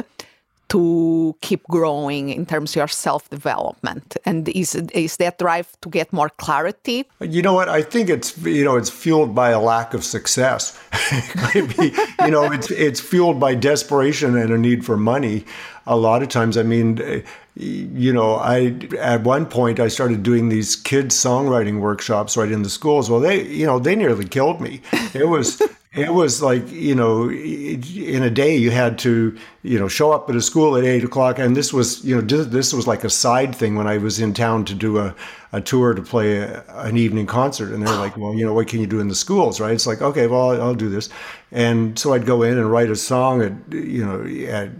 to 0.68 1.36
keep 1.42 1.62
growing 1.68 2.30
in 2.30 2.44
terms 2.44 2.72
of 2.72 2.76
your 2.76 2.88
self 2.88 3.30
development. 3.30 4.16
And 4.24 4.48
is 4.48 4.74
is 4.74 5.16
that 5.18 5.38
drive 5.38 5.68
to 5.82 5.88
get 5.88 6.12
more 6.12 6.28
clarity? 6.28 7.04
You 7.20 7.42
know 7.42 7.52
what? 7.52 7.68
I 7.68 7.82
think 7.82 8.10
it's 8.10 8.36
you 8.38 8.64
know 8.64 8.76
it's 8.76 8.90
fueled 8.90 9.34
by 9.34 9.50
a 9.50 9.60
lack 9.60 9.94
of 9.94 10.04
success. 10.04 10.78
Could 11.52 11.76
be, 11.76 11.94
you 12.24 12.30
know, 12.30 12.50
it's 12.50 12.70
it's 12.70 13.00
fueled 13.00 13.38
by 13.38 13.54
desperation 13.54 14.36
and 14.36 14.50
a 14.50 14.58
need 14.58 14.84
for 14.84 14.96
money. 14.96 15.44
A 15.88 15.96
lot 15.96 16.20
of 16.22 16.28
times, 16.28 16.56
I 16.56 16.64
mean, 16.64 17.22
you 17.54 18.12
know, 18.12 18.34
I 18.34 18.76
at 18.98 19.22
one 19.22 19.46
point 19.46 19.78
I 19.78 19.86
started 19.88 20.24
doing 20.24 20.48
these 20.48 20.74
kids 20.74 21.14
songwriting 21.14 21.80
workshops 21.80 22.36
right 22.36 22.50
in 22.50 22.62
the 22.62 22.70
schools. 22.70 23.08
Well, 23.08 23.20
they 23.20 23.46
you 23.46 23.66
know 23.66 23.78
they 23.78 23.94
nearly 23.94 24.26
killed 24.26 24.60
me. 24.60 24.80
It 25.14 25.28
was. 25.28 25.62
It 25.96 26.12
was 26.12 26.42
like 26.42 26.70
you 26.70 26.94
know, 26.94 27.30
in 27.30 28.22
a 28.22 28.30
day 28.30 28.54
you 28.54 28.70
had 28.70 28.98
to 28.98 29.36
you 29.62 29.78
know 29.78 29.88
show 29.88 30.12
up 30.12 30.28
at 30.28 30.36
a 30.36 30.42
school 30.42 30.76
at 30.76 30.84
eight 30.84 31.04
o'clock, 31.04 31.38
and 31.38 31.56
this 31.56 31.72
was 31.72 32.04
you 32.04 32.14
know 32.14 32.20
this 32.20 32.72
was 32.74 32.86
like 32.86 33.02
a 33.02 33.10
side 33.10 33.54
thing 33.54 33.76
when 33.76 33.86
I 33.86 33.96
was 33.96 34.20
in 34.20 34.34
town 34.34 34.66
to 34.66 34.74
do 34.74 34.98
a, 34.98 35.14
a 35.52 35.60
tour 35.62 35.94
to 35.94 36.02
play 36.02 36.36
a, 36.36 36.62
an 36.68 36.98
evening 36.98 37.26
concert, 37.26 37.72
and 37.72 37.86
they're 37.86 37.96
like, 37.96 38.16
well, 38.16 38.34
you 38.34 38.44
know, 38.44 38.52
what 38.52 38.68
can 38.68 38.80
you 38.80 38.86
do 38.86 39.00
in 39.00 39.08
the 39.08 39.14
schools, 39.14 39.58
right? 39.58 39.72
It's 39.72 39.86
like 39.86 40.02
okay, 40.02 40.26
well, 40.26 40.60
I'll, 40.60 40.74
do 40.74 40.90
this, 40.90 41.08
and 41.50 41.98
so 41.98 42.12
I'd 42.12 42.26
go 42.26 42.42
in 42.42 42.58
and 42.58 42.70
write 42.70 42.90
a 42.90 42.96
song 42.96 43.40
at 43.40 43.52
you 43.72 44.04
know 44.04 44.22
at 44.52 44.70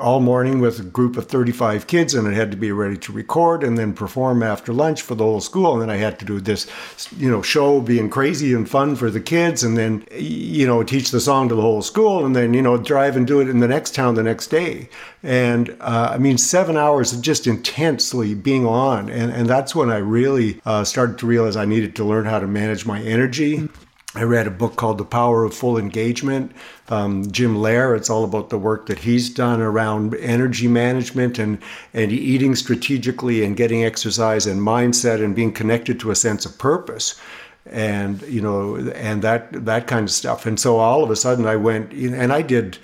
all 0.00 0.20
morning 0.20 0.60
with 0.60 0.78
a 0.78 0.84
group 0.84 1.16
of 1.16 1.26
35 1.26 1.86
kids 1.86 2.14
and 2.14 2.28
it 2.28 2.34
had 2.34 2.50
to 2.50 2.56
be 2.56 2.70
ready 2.70 2.96
to 2.96 3.12
record 3.12 3.64
and 3.64 3.76
then 3.76 3.92
perform 3.92 4.42
after 4.42 4.72
lunch 4.72 5.02
for 5.02 5.14
the 5.14 5.24
whole 5.24 5.40
school. 5.40 5.72
And 5.72 5.82
then 5.82 5.90
i 5.90 5.96
had 5.96 6.18
to 6.20 6.24
do 6.24 6.40
this 6.40 6.66
you 7.16 7.30
know 7.30 7.42
show 7.42 7.80
being 7.80 8.08
crazy 8.08 8.54
and 8.54 8.68
fun 8.68 8.96
for 8.96 9.10
the 9.10 9.20
kids 9.20 9.64
and 9.64 9.76
then 9.76 10.04
you 10.12 10.66
know 10.66 10.82
teach 10.82 11.10
the 11.10 11.20
song 11.20 11.48
to 11.48 11.54
the 11.54 11.62
whole 11.62 11.82
school 11.82 12.24
and 12.24 12.36
then 12.36 12.54
you 12.54 12.62
know 12.62 12.76
drive 12.76 13.16
and 13.16 13.26
do 13.26 13.40
it 13.40 13.48
in 13.48 13.60
the 13.60 13.68
next 13.68 13.94
town 13.94 14.14
the 14.14 14.22
next 14.22 14.48
day. 14.48 14.88
And 15.22 15.70
uh, 15.80 16.10
i 16.12 16.18
mean 16.18 16.38
seven 16.38 16.76
hours 16.76 17.12
of 17.12 17.20
just 17.20 17.46
intensely 17.46 18.34
being 18.34 18.66
on. 18.66 19.08
And, 19.08 19.32
and 19.32 19.48
that's 19.48 19.74
when 19.74 19.90
i 19.90 19.98
really 19.98 20.60
uh, 20.64 20.84
started 20.84 21.18
to 21.18 21.26
realize 21.26 21.56
i 21.56 21.64
needed 21.64 21.96
to 21.96 22.04
learn 22.04 22.24
how 22.24 22.38
to 22.38 22.46
manage 22.46 22.86
my 22.86 23.00
energy 23.00 23.68
I 24.14 24.24
read 24.24 24.46
a 24.46 24.50
book 24.50 24.76
called 24.76 24.98
The 24.98 25.06
Power 25.06 25.44
of 25.44 25.54
Full 25.54 25.78
Engagement. 25.78 26.52
Um, 26.88 27.30
Jim 27.30 27.56
Loehr, 27.56 27.96
it's 27.96 28.10
all 28.10 28.24
about 28.24 28.50
the 28.50 28.58
work 28.58 28.86
that 28.86 28.98
he's 28.98 29.30
done 29.30 29.62
around 29.62 30.14
energy 30.16 30.68
management 30.68 31.38
and, 31.38 31.58
and 31.94 32.12
eating 32.12 32.54
strategically 32.54 33.42
and 33.42 33.56
getting 33.56 33.84
exercise 33.84 34.46
and 34.46 34.60
mindset 34.60 35.24
and 35.24 35.34
being 35.34 35.52
connected 35.52 35.98
to 36.00 36.10
a 36.10 36.16
sense 36.16 36.44
of 36.44 36.58
purpose. 36.58 37.18
And 37.64 38.20
you 38.22 38.40
know 38.40 38.76
and 38.96 39.22
that 39.22 39.64
that 39.66 39.86
kind 39.86 40.02
of 40.04 40.10
stuff. 40.10 40.46
And 40.46 40.58
so 40.58 40.78
all 40.78 41.04
of 41.04 41.10
a 41.10 41.16
sudden 41.16 41.46
i 41.46 41.54
went 41.54 41.92
and 41.92 42.32
i 42.32 42.42
did 42.42 42.76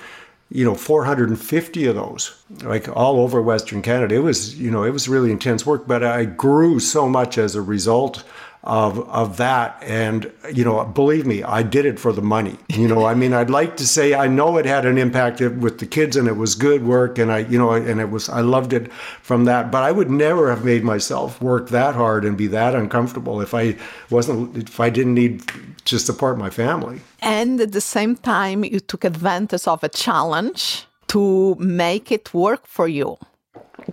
you 0.51 0.65
know 0.65 0.77
450 0.77 1.87
of 1.87 1.97
those 1.97 2.41
like 2.63 2.89
all 2.97 3.19
over 3.19 3.43
western 3.43 3.83
canada. 3.83 4.15
It 4.15 4.21
was 4.21 4.57
you 4.57 4.71
know 4.71 4.85
it 4.85 4.91
was 4.91 5.09
really 5.09 5.33
intense 5.33 5.67
work 5.67 5.89
but 5.89 6.05
i 6.05 6.25
grew 6.25 6.79
so 6.79 7.09
much 7.09 7.39
as 7.39 7.57
a 7.57 7.61
result 7.61 8.23
of 8.65 8.99
of 9.09 9.37
that. 9.37 9.83
And 9.83 10.31
you 10.53 10.65
know 10.65 10.85
believe 10.85 11.27
me 11.27 11.43
i 11.43 11.63
did 11.63 11.87
it 11.87 11.99
for 11.99 12.13
the 12.13 12.23
money. 12.23 12.57
You 12.69 12.89
know 12.89 13.05
i 13.07 13.15
mean 13.15 13.33
i'd 13.33 13.51
like 13.51 13.77
to 13.79 13.87
say 13.87 14.15
i 14.15 14.27
know 14.27 14.57
it 14.57 14.67
had 14.67 14.85
an 14.87 14.99
impact 14.99 15.41
with 15.41 15.79
the 15.79 15.87
kids 15.87 16.17
and 16.17 16.29
it 16.29 16.37
was 16.37 16.55
good 16.55 16.85
work 16.85 17.19
and 17.19 17.33
i 17.33 17.39
you 17.39 17.59
know 17.59 17.73
and 17.73 18.01
it 18.01 18.11
was 18.11 18.29
i 18.29 18.41
loved 18.41 18.73
it 18.73 18.93
from 19.23 19.45
that. 19.45 19.71
But 19.71 19.83
i 19.83 19.93
would 19.93 20.11
never 20.11 20.51
have 20.51 20.65
made 20.65 20.85
myself 20.85 21.41
work 21.41 21.69
that 21.71 21.95
hard 21.95 22.25
and 22.25 22.37
be 22.37 22.47
that 22.49 22.75
uncomfortable 22.75 23.41
if 23.41 23.55
i 23.55 23.77
wasn't 24.11 24.57
if 24.57 24.81
i 24.81 24.91
didn't 24.91 25.15
need 25.15 25.43
to 25.89 25.99
support 25.99 26.39
my 26.39 26.51
family. 26.51 27.01
And 27.21 27.61
at 27.61 27.73
the 27.73 27.81
same 27.81 28.17
time, 28.17 28.63
you 28.65 28.81
took 28.81 29.05
advantage 29.05 29.67
of 29.67 29.83
a 29.83 29.89
challenge 29.89 30.87
to 31.09 31.55
make 31.57 32.13
it 32.13 32.35
work 32.35 32.67
for 32.67 32.87
you. 32.87 33.17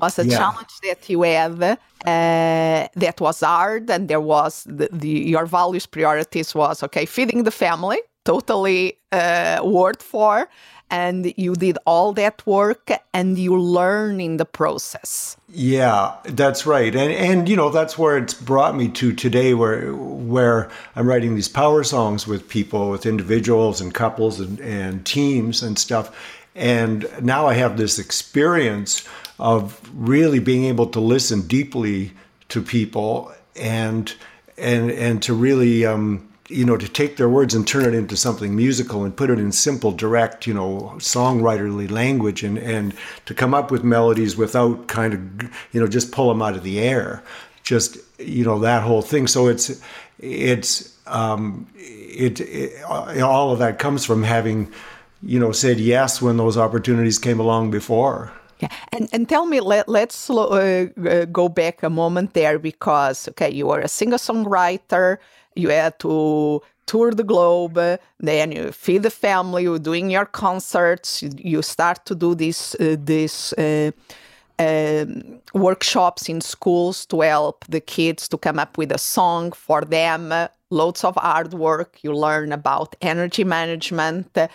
Was 0.01 0.19
a 0.19 0.25
Yeah. 0.25 0.37
challenge 0.37 0.73
that 0.83 1.09
you 1.09 1.23
had 1.23 1.61
uh, 1.61 1.77
that 2.95 3.19
was 3.19 3.39
hard, 3.41 3.89
and 3.89 4.07
there 4.07 4.21
was 4.21 4.63
the, 4.65 4.89
the 4.91 5.07
your 5.07 5.45
values 5.45 5.85
priorities 5.85 6.53
was 6.53 6.83
okay, 6.83 7.05
feeding 7.05 7.43
the 7.43 7.51
family, 7.51 7.99
totally 8.25 8.97
uh, 9.11 9.61
worked 9.63 10.03
for, 10.03 10.47
and 10.91 11.33
you 11.37 11.55
did 11.55 11.77
all 11.85 12.13
that 12.13 12.45
work, 12.45 12.91
and 13.13 13.37
you 13.37 13.57
learn 13.57 14.19
in 14.19 14.37
the 14.37 14.45
process. 14.45 15.37
Yeah, 15.49 16.15
that's 16.25 16.65
right. 16.65 16.95
And 16.95 17.11
and 17.11 17.49
you 17.49 17.55
know, 17.55 17.69
that's 17.69 17.97
where 17.97 18.17
it's 18.17 18.33
brought 18.33 18.75
me 18.75 18.89
to 18.89 19.13
today 19.13 19.53
where 19.53 19.93
where 19.93 20.69
I'm 20.95 21.07
writing 21.07 21.35
these 21.35 21.49
power 21.49 21.83
songs 21.83 22.27
with 22.27 22.47
people, 22.49 22.91
with 22.91 23.05
individuals 23.05 23.81
and 23.81 23.93
couples 23.93 24.39
and, 24.39 24.59
and 24.59 25.05
teams 25.05 25.63
and 25.63 25.79
stuff. 25.79 26.11
And 26.55 27.07
now 27.21 27.47
I 27.47 27.53
have 27.55 27.77
this 27.77 27.99
experience 27.99 29.03
of 29.39 29.79
really 29.93 30.39
being 30.39 30.65
able 30.65 30.87
to 30.87 30.99
listen 30.99 31.41
deeply 31.47 32.11
to 32.49 32.61
people 32.61 33.33
and 33.55 34.13
and 34.57 34.91
and 34.91 35.21
to 35.23 35.33
really 35.33 35.85
um 35.85 36.27
you 36.47 36.63
know 36.63 36.77
to 36.77 36.87
take 36.87 37.17
their 37.17 37.29
words 37.29 37.53
and 37.53 37.67
turn 37.67 37.85
it 37.85 37.93
into 37.93 38.15
something 38.15 38.55
musical 38.55 39.03
and 39.03 39.17
put 39.17 39.29
it 39.29 39.39
in 39.39 39.51
simple 39.51 39.91
direct 39.91 40.45
you 40.45 40.53
know 40.53 40.93
songwriterly 40.97 41.89
language 41.89 42.43
and 42.43 42.57
and 42.57 42.93
to 43.25 43.33
come 43.33 43.53
up 43.53 43.71
with 43.71 43.83
melodies 43.83 44.37
without 44.37 44.87
kind 44.87 45.13
of 45.13 45.49
you 45.71 45.79
know 45.79 45.87
just 45.87 46.11
pull 46.11 46.29
them 46.29 46.41
out 46.41 46.55
of 46.55 46.63
the 46.63 46.79
air. 46.79 47.23
Just 47.63 47.97
you 48.19 48.45
know 48.45 48.59
that 48.59 48.83
whole 48.83 49.01
thing. 49.01 49.27
So 49.27 49.47
it's 49.47 49.81
it's 50.19 50.95
um 51.07 51.67
it, 51.75 52.39
it 52.39 52.83
all 52.83 53.51
of 53.51 53.59
that 53.59 53.79
comes 53.79 54.05
from 54.05 54.23
having 54.23 54.71
you 55.23 55.39
know 55.39 55.51
said 55.51 55.79
yes 55.79 56.21
when 56.21 56.37
those 56.37 56.57
opportunities 56.57 57.17
came 57.17 57.39
along 57.39 57.71
before 57.71 58.31
Yeah, 58.59 58.69
and 58.93 59.09
and 59.11 59.27
tell 59.27 59.45
me, 59.45 59.59
let 59.59 59.89
let's 59.89 60.15
slow, 60.15 60.47
uh, 60.47 60.87
uh, 61.09 61.25
go 61.25 61.49
back 61.49 61.83
a 61.83 61.89
moment 61.89 62.33
there 62.33 62.57
because 62.57 63.27
okay, 63.29 63.51
you 63.51 63.67
were 63.67 63.81
a 63.81 63.87
singer 63.87 64.17
songwriter, 64.17 65.17
you 65.55 65.69
had 65.69 65.99
to 65.99 66.61
tour 66.85 67.11
the 67.11 67.23
globe, 67.23 67.77
then 68.19 68.51
you 68.51 68.71
feed 68.71 69.03
the 69.03 69.09
family, 69.09 69.63
you're 69.63 69.79
doing 69.79 70.09
your 70.09 70.25
concerts, 70.25 71.21
you, 71.21 71.31
you 71.37 71.61
start 71.61 72.05
to 72.05 72.15
do 72.15 72.35
these 72.35 72.75
uh, 72.79 72.95
these. 72.99 73.53
Uh, 73.57 73.91
um, 74.57 75.41
workshops 75.53 76.29
in 76.29 76.39
schools 76.39 77.05
to 77.07 77.19
help 77.19 77.65
the 77.67 77.81
kids 77.81 78.29
to 78.29 78.37
come 78.37 78.57
up 78.57 78.77
with 78.77 78.89
a 78.89 78.97
song 78.97 79.51
for 79.51 79.81
them 79.81 80.31
loads 80.69 81.03
of 81.03 81.15
hard 81.15 81.53
work. 81.53 81.99
You 82.01 82.13
learn 82.13 82.51
about 82.51 82.95
energy 83.01 83.43
management, 83.43 84.37
uh, 84.37 84.47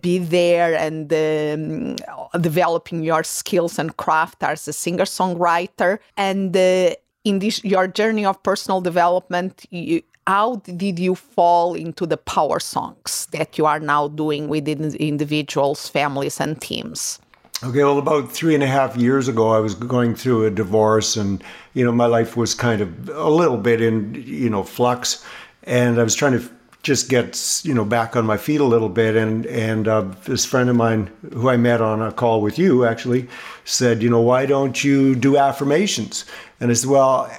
be 0.00 0.18
there 0.18 0.74
and 0.74 1.12
um, 1.12 1.96
developing 2.40 3.02
your 3.02 3.24
skills 3.24 3.78
and 3.78 3.96
craft 3.96 4.42
as 4.42 4.68
a 4.68 4.72
singer 4.72 5.04
songwriter. 5.04 5.98
And 6.16 6.56
uh, 6.56 6.94
in 7.24 7.38
this 7.38 7.64
your 7.64 7.88
journey 7.88 8.26
of 8.26 8.42
personal 8.42 8.80
development, 8.80 9.64
you, 9.70 10.02
how 10.26 10.56
did 10.56 10.98
you 10.98 11.14
fall 11.14 11.74
into 11.74 12.06
the 12.06 12.16
power 12.16 12.58
songs 12.58 13.26
that 13.32 13.58
you 13.58 13.66
are 13.66 13.80
now 13.80 14.08
doing 14.08 14.48
within 14.48 14.94
individuals, 14.96 15.88
families, 15.88 16.40
and 16.40 16.60
teams? 16.60 17.18
Okay, 17.64 17.82
well, 17.82 17.96
about 17.96 18.30
three 18.30 18.54
and 18.54 18.62
a 18.62 18.66
half 18.66 18.94
years 18.94 19.26
ago, 19.26 19.48
I 19.48 19.58
was 19.58 19.74
going 19.74 20.14
through 20.14 20.44
a 20.44 20.50
divorce, 20.50 21.16
and 21.16 21.42
you 21.72 21.82
know, 21.82 21.92
my 21.92 22.04
life 22.04 22.36
was 22.36 22.52
kind 22.52 22.82
of 22.82 23.08
a 23.08 23.30
little 23.30 23.56
bit 23.56 23.80
in 23.80 24.22
you 24.26 24.50
know 24.50 24.62
flux, 24.62 25.24
and 25.62 25.98
I 25.98 26.02
was 26.02 26.14
trying 26.14 26.32
to 26.32 26.50
just 26.82 27.08
get 27.08 27.62
you 27.64 27.72
know 27.72 27.86
back 27.86 28.16
on 28.16 28.26
my 28.26 28.36
feet 28.36 28.60
a 28.60 28.64
little 28.64 28.90
bit. 28.90 29.16
And 29.16 29.46
and 29.46 29.88
uh, 29.88 30.02
this 30.26 30.44
friend 30.44 30.68
of 30.68 30.76
mine, 30.76 31.10
who 31.32 31.48
I 31.48 31.56
met 31.56 31.80
on 31.80 32.02
a 32.02 32.12
call 32.12 32.42
with 32.42 32.58
you, 32.58 32.84
actually 32.84 33.28
said, 33.64 34.02
you 34.02 34.10
know, 34.10 34.20
why 34.20 34.44
don't 34.44 34.84
you 34.84 35.14
do 35.14 35.38
affirmations? 35.38 36.26
And 36.60 36.70
I 36.70 36.74
said, 36.74 36.90
well, 36.90 37.30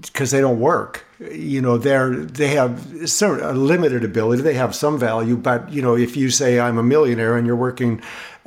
because 0.00 0.30
they 0.30 0.40
don't 0.40 0.58
work 0.58 1.04
you 1.20 1.60
know 1.60 1.76
they're 1.76 2.14
they 2.14 2.48
have 2.48 2.86
a 3.22 3.52
limited 3.52 4.04
ability 4.04 4.42
they 4.42 4.54
have 4.54 4.74
some 4.74 4.98
value 4.98 5.36
but 5.36 5.70
you 5.70 5.82
know 5.82 5.94
if 5.94 6.16
you 6.16 6.30
say 6.30 6.58
i'm 6.58 6.78
a 6.78 6.82
millionaire 6.82 7.36
and 7.36 7.46
you're 7.46 7.56
working 7.56 8.00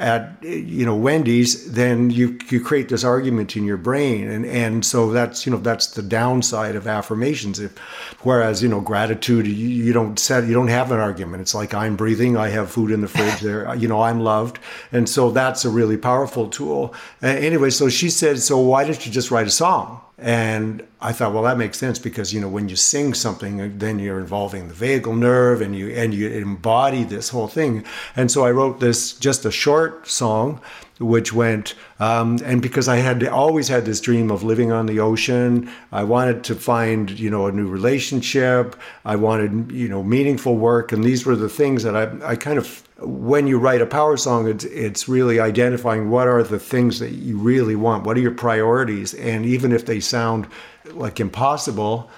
at 0.03 0.43
you 0.43 0.85
know 0.85 0.95
Wendy's, 0.95 1.71
then 1.71 2.09
you 2.09 2.37
you 2.49 2.59
create 2.59 2.89
this 2.89 3.05
argument 3.05 3.55
in 3.55 3.63
your 3.63 3.77
brain, 3.77 4.27
and 4.29 4.45
and 4.45 4.85
so 4.85 5.11
that's 5.11 5.45
you 5.45 5.51
know 5.51 5.57
that's 5.57 5.87
the 5.87 6.01
downside 6.01 6.75
of 6.75 6.87
affirmations. 6.87 7.57
If, 7.57 7.77
whereas 8.21 8.61
you 8.61 8.67
know 8.67 8.81
gratitude, 8.81 9.47
you, 9.47 9.53
you 9.53 9.93
don't 9.93 10.19
set 10.19 10.43
you 10.43 10.53
don't 10.53 10.67
have 10.67 10.91
an 10.91 10.99
argument. 10.99 11.41
It's 11.41 11.55
like 11.55 11.73
I'm 11.73 11.95
breathing, 11.95 12.35
I 12.35 12.49
have 12.49 12.69
food 12.69 12.91
in 12.91 12.99
the 12.99 13.07
fridge. 13.07 13.39
There, 13.39 13.73
you 13.81 13.87
know 13.87 14.01
I'm 14.01 14.19
loved, 14.19 14.59
and 14.91 15.07
so 15.07 15.31
that's 15.31 15.63
a 15.63 15.69
really 15.69 15.97
powerful 15.97 16.49
tool. 16.49 16.93
Uh, 17.23 17.27
anyway, 17.27 17.69
so 17.69 17.87
she 17.87 18.09
said, 18.09 18.39
so 18.39 18.59
why 18.59 18.83
don't 18.83 19.05
you 19.05 19.11
just 19.11 19.31
write 19.31 19.47
a 19.47 19.51
song? 19.51 20.01
And 20.17 20.85
I 21.01 21.11
thought, 21.11 21.33
well, 21.33 21.43
that 21.43 21.57
makes 21.57 21.79
sense 21.79 21.97
because 21.97 22.33
you 22.33 22.39
know 22.39 22.47
when 22.47 22.69
you 22.69 22.75
sing 22.75 23.15
something, 23.15 23.79
then 23.79 23.97
you're 23.97 24.19
involving 24.19 24.67
the 24.67 24.73
vagal 24.73 25.17
nerve, 25.17 25.59
and 25.59 25.75
you 25.75 25.89
and 25.89 26.13
you 26.13 26.29
embody 26.29 27.03
this 27.03 27.29
whole 27.29 27.47
thing. 27.47 27.83
And 28.15 28.29
so 28.29 28.45
I 28.45 28.51
wrote 28.51 28.79
this 28.79 29.13
just 29.13 29.43
a 29.43 29.51
short 29.51 30.07
song, 30.07 30.61
which 30.99 31.33
went. 31.33 31.73
Um, 31.99 32.39
and 32.45 32.61
because 32.61 32.87
I 32.87 32.97
had 32.97 33.27
always 33.27 33.67
had 33.67 33.85
this 33.85 33.99
dream 33.99 34.29
of 34.29 34.43
living 34.43 34.71
on 34.71 34.85
the 34.85 34.99
ocean, 34.99 35.69
I 35.91 36.03
wanted 36.03 36.43
to 36.45 36.55
find 36.55 37.09
you 37.09 37.31
know 37.31 37.47
a 37.47 37.51
new 37.51 37.67
relationship. 37.67 38.75
I 39.03 39.15
wanted 39.15 39.71
you 39.71 39.89
know 39.89 40.03
meaningful 40.03 40.57
work, 40.57 40.91
and 40.91 41.03
these 41.03 41.25
were 41.25 41.35
the 41.35 41.49
things 41.49 41.81
that 41.83 41.95
I 41.95 42.33
I 42.33 42.35
kind 42.35 42.59
of 42.59 42.83
when 43.03 43.47
you 43.47 43.57
write 43.57 43.81
a 43.81 43.85
power 43.85 44.17
song, 44.17 44.47
it's, 44.47 44.63
it's 44.65 45.07
really 45.07 45.39
identifying 45.39 46.09
what 46.09 46.27
are 46.27 46.43
the 46.43 46.59
things 46.59 46.99
that 46.99 47.11
you 47.11 47.37
really 47.37 47.75
want, 47.75 48.05
what 48.05 48.17
are 48.17 48.21
your 48.21 48.31
priorities, 48.31 49.13
and 49.13 49.45
even 49.45 49.71
if 49.71 49.85
they 49.85 49.99
sound 49.99 50.47
like 50.91 51.19
impossible, 51.19 52.09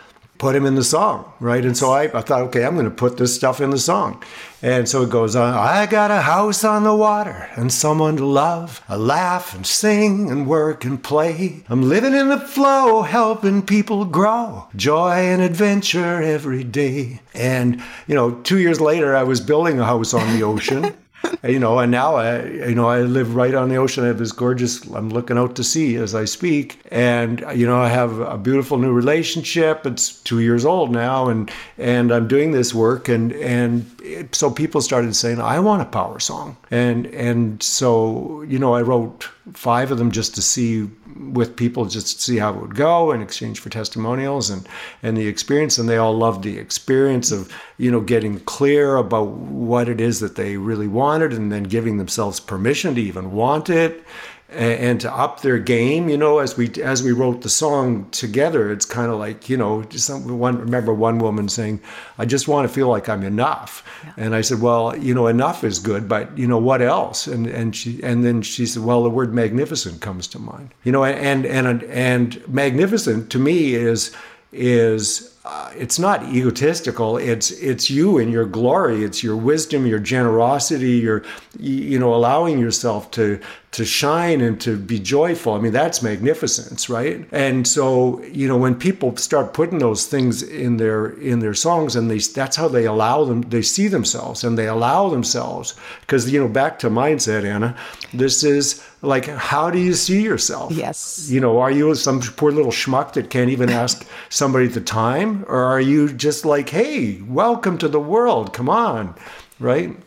put 0.45 0.55
him 0.55 0.67
in 0.67 0.75
the 0.75 0.83
song, 0.83 1.33
right? 1.39 1.65
And 1.65 1.75
so 1.75 1.89
I, 1.89 2.03
I 2.03 2.21
thought, 2.21 2.43
okay, 2.43 2.63
I'm 2.63 2.75
going 2.75 2.85
to 2.85 2.91
put 2.91 3.17
this 3.17 3.33
stuff 3.33 3.59
in 3.59 3.71
the 3.71 3.79
song. 3.79 4.23
And 4.61 4.87
so 4.87 5.01
it 5.01 5.09
goes 5.09 5.35
on 5.35 5.55
I 5.55 5.87
got 5.87 6.11
a 6.11 6.21
house 6.21 6.63
on 6.63 6.83
the 6.83 6.95
water 6.95 7.49
and 7.55 7.73
someone 7.73 8.17
to 8.17 8.25
love. 8.25 8.83
I 8.87 8.95
laugh 8.95 9.55
and 9.55 9.65
sing 9.65 10.29
and 10.29 10.45
work 10.45 10.85
and 10.85 11.01
play. 11.01 11.63
I'm 11.67 11.89
living 11.89 12.13
in 12.13 12.29
the 12.29 12.39
flow, 12.39 13.01
helping 13.01 13.63
people 13.63 14.05
grow. 14.05 14.67
Joy 14.75 15.13
and 15.13 15.41
adventure 15.41 16.21
every 16.21 16.63
day. 16.63 17.21
And, 17.33 17.81
you 18.05 18.13
know, 18.13 18.35
two 18.41 18.59
years 18.59 18.79
later, 18.79 19.15
I 19.15 19.23
was 19.23 19.41
building 19.41 19.79
a 19.79 19.85
house 19.85 20.13
on 20.13 20.37
the 20.37 20.43
ocean. 20.43 20.93
you 21.43 21.59
know, 21.59 21.79
and 21.79 21.91
now 21.91 22.15
I, 22.15 22.43
you 22.43 22.75
know, 22.75 22.87
I 22.87 23.01
live 23.01 23.35
right 23.35 23.53
on 23.53 23.69
the 23.69 23.75
ocean. 23.75 24.03
I 24.03 24.07
have 24.07 24.17
this 24.17 24.31
gorgeous. 24.31 24.85
I'm 24.91 25.09
looking 25.09 25.37
out 25.37 25.55
to 25.55 25.63
sea 25.63 25.95
as 25.95 26.15
I 26.15 26.25
speak, 26.25 26.79
and 26.91 27.43
you 27.53 27.65
know, 27.65 27.77
I 27.77 27.89
have 27.89 28.19
a 28.19 28.37
beautiful 28.37 28.77
new 28.77 28.91
relationship. 28.91 29.85
It's 29.85 30.21
two 30.23 30.39
years 30.39 30.65
old 30.65 30.91
now, 30.91 31.27
and 31.27 31.51
and 31.77 32.11
I'm 32.11 32.27
doing 32.27 32.51
this 32.51 32.73
work, 32.73 33.09
and 33.09 33.33
and 33.33 33.85
it, 34.03 34.35
so 34.35 34.49
people 34.51 34.81
started 34.81 35.15
saying, 35.15 35.39
I 35.39 35.59
want 35.59 35.81
a 35.81 35.85
power 35.85 36.19
song, 36.19 36.57
and 36.71 37.07
and 37.07 37.61
so 37.61 38.41
you 38.43 38.59
know, 38.59 38.73
I 38.73 38.81
wrote 38.81 39.29
five 39.53 39.91
of 39.91 39.97
them 39.97 40.11
just 40.11 40.35
to 40.35 40.41
see 40.41 40.89
with 41.15 41.55
people 41.55 41.85
just 41.85 42.17
to 42.17 42.21
see 42.21 42.37
how 42.37 42.53
it 42.53 42.61
would 42.61 42.75
go 42.75 43.11
in 43.11 43.21
exchange 43.21 43.59
for 43.59 43.69
testimonials 43.69 44.49
and 44.49 44.67
and 45.01 45.15
the 45.15 45.27
experience. 45.27 45.77
And 45.77 45.87
they 45.87 45.97
all 45.97 46.17
loved 46.17 46.43
the 46.43 46.57
experience 46.57 47.31
of 47.31 47.51
you 47.77 47.91
know 47.91 48.01
getting 48.01 48.39
clear 48.41 48.97
about 48.97 49.29
what 49.29 49.89
it 49.89 50.01
is 50.01 50.19
that 50.19 50.35
they 50.35 50.57
really 50.57 50.87
wanted 50.87 51.33
and 51.33 51.51
then 51.51 51.63
giving 51.63 51.97
themselves 51.97 52.39
permission 52.39 52.95
to 52.95 53.01
even 53.01 53.31
want 53.31 53.69
it 53.69 54.03
and 54.49 55.01
to 55.01 55.13
up 55.13 55.41
their 55.41 55.57
game 55.57 56.07
you 56.07 56.17
know 56.17 56.39
as 56.39 56.55
we 56.55 56.69
as 56.83 57.01
we 57.01 57.11
wrote 57.11 57.41
the 57.41 57.49
song 57.49 58.07
together 58.11 58.71
it's 58.71 58.85
kind 58.85 59.11
of 59.11 59.17
like 59.17 59.49
you 59.49 59.57
know 59.57 59.83
some 59.89 60.37
one 60.37 60.57
remember 60.59 60.93
one 60.93 61.17
woman 61.17 61.49
saying 61.49 61.79
i 62.19 62.25
just 62.25 62.47
want 62.47 62.67
to 62.67 62.73
feel 62.73 62.87
like 62.87 63.09
i'm 63.09 63.23
enough. 63.23 63.83
Yeah. 64.03 64.13
and 64.17 64.35
i 64.35 64.41
said 64.41 64.61
well 64.61 64.95
you 64.97 65.13
know 65.15 65.27
enough 65.27 65.63
is 65.63 65.79
good 65.79 66.07
but 66.07 66.37
you 66.37 66.47
know 66.47 66.57
what 66.57 66.81
else? 66.81 67.27
And 67.27 67.47
and 67.47 67.75
she 67.75 68.01
and 68.03 68.25
then 68.25 68.41
she 68.41 68.65
said 68.65 68.83
well 68.83 69.03
the 69.03 69.09
word 69.09 69.33
magnificent 69.33 70.01
comes 70.01 70.27
to 70.29 70.39
mind. 70.39 70.73
You 70.83 70.91
know 70.91 71.03
and 71.03 71.45
and 71.45 71.83
and 71.83 72.47
magnificent 72.47 73.29
to 73.31 73.39
me 73.39 73.73
is 73.73 74.15
is 74.51 75.37
uh, 75.43 75.69
it's 75.75 75.99
not 75.99 76.23
egotistical 76.23 77.17
it's 77.17 77.51
it's 77.51 77.89
you 77.89 78.17
and 78.17 78.31
your 78.31 78.45
glory 78.45 79.03
it's 79.03 79.21
your 79.21 79.35
wisdom 79.35 79.85
your 79.85 79.99
generosity 79.99 80.93
your 80.93 81.23
you 81.59 81.99
know 81.99 82.15
allowing 82.15 82.57
yourself 82.57 83.11
to 83.11 83.39
to 83.75 83.83
shine 83.83 84.39
and 84.39 84.59
to 84.61 84.77
be 84.77 84.97
joyful. 84.97 85.53
I 85.53 85.59
mean, 85.59 85.73
that's 85.73 86.01
magnificence, 86.01 86.89
right? 86.89 87.27
And 87.33 87.67
so, 87.67 88.23
you 88.23 88.47
know, 88.47 88.55
when 88.55 88.73
people 88.73 89.17
start 89.17 89.53
putting 89.53 89.79
those 89.79 90.05
things 90.05 90.41
in 90.41 90.77
their 90.77 91.07
in 91.19 91.39
their 91.39 91.53
songs, 91.53 91.93
and 91.93 92.09
they 92.09 92.19
that's 92.19 92.55
how 92.55 92.69
they 92.69 92.85
allow 92.85 93.25
them, 93.25 93.41
they 93.41 93.61
see 93.61 93.89
themselves 93.89 94.45
and 94.45 94.57
they 94.57 94.67
allow 94.67 95.09
themselves. 95.09 95.75
Because 95.99 96.31
you 96.31 96.39
know, 96.39 96.47
back 96.47 96.79
to 96.79 96.89
mindset, 96.89 97.43
Anna, 97.43 97.75
this 98.13 98.45
is 98.45 98.81
like, 99.01 99.25
how 99.25 99.69
do 99.69 99.77
you 99.77 99.93
see 99.93 100.21
yourself? 100.21 100.71
Yes. 100.71 101.29
You 101.29 101.41
know, 101.41 101.59
are 101.59 101.71
you 101.71 101.93
some 101.95 102.21
poor 102.21 102.53
little 102.53 102.71
schmuck 102.71 103.11
that 103.13 103.29
can't 103.29 103.49
even 103.49 103.69
ask 103.69 104.07
somebody 104.29 104.67
the 104.67 104.79
time, 104.79 105.43
or 105.49 105.61
are 105.61 105.81
you 105.81 106.13
just 106.13 106.45
like, 106.45 106.69
hey, 106.69 107.21
welcome 107.23 107.77
to 107.79 107.89
the 107.89 107.99
world, 107.99 108.53
come 108.53 108.69
on, 108.69 109.15
right? 109.59 109.97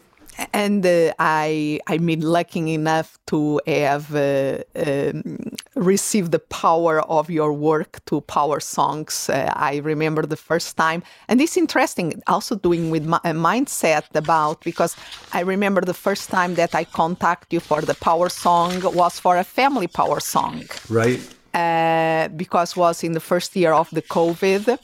And 0.52 0.84
uh, 0.84 1.12
I 1.18 1.80
I 1.86 1.98
mean 1.98 2.20
lucky 2.20 2.74
enough 2.74 3.18
to 3.26 3.60
have 3.66 4.14
uh, 4.14 4.58
um, 4.76 5.38
received 5.74 6.32
the 6.32 6.38
power 6.38 7.00
of 7.00 7.30
your 7.30 7.52
work 7.52 8.04
to 8.06 8.20
power 8.22 8.60
songs. 8.60 9.28
Uh, 9.28 9.52
I 9.54 9.76
remember 9.78 10.22
the 10.26 10.36
first 10.36 10.76
time, 10.76 11.02
and 11.28 11.40
it's 11.40 11.56
interesting 11.56 12.22
also 12.26 12.56
doing 12.56 12.90
with 12.90 13.06
my 13.06 13.20
mindset 13.24 14.04
about 14.14 14.62
because 14.62 14.96
I 15.32 15.40
remember 15.40 15.80
the 15.80 15.94
first 15.94 16.30
time 16.30 16.54
that 16.54 16.74
I 16.74 16.84
contact 16.84 17.52
you 17.52 17.60
for 17.60 17.80
the 17.82 17.94
power 17.94 18.28
song 18.28 18.80
was 18.94 19.18
for 19.18 19.36
a 19.36 19.44
family 19.44 19.88
power 19.88 20.20
song, 20.20 20.64
right? 20.88 21.20
Uh, 21.54 22.28
because 22.28 22.76
was 22.76 23.02
in 23.02 23.12
the 23.12 23.20
first 23.20 23.56
year 23.56 23.72
of 23.72 23.88
the 23.90 24.02
COVID 24.02 24.78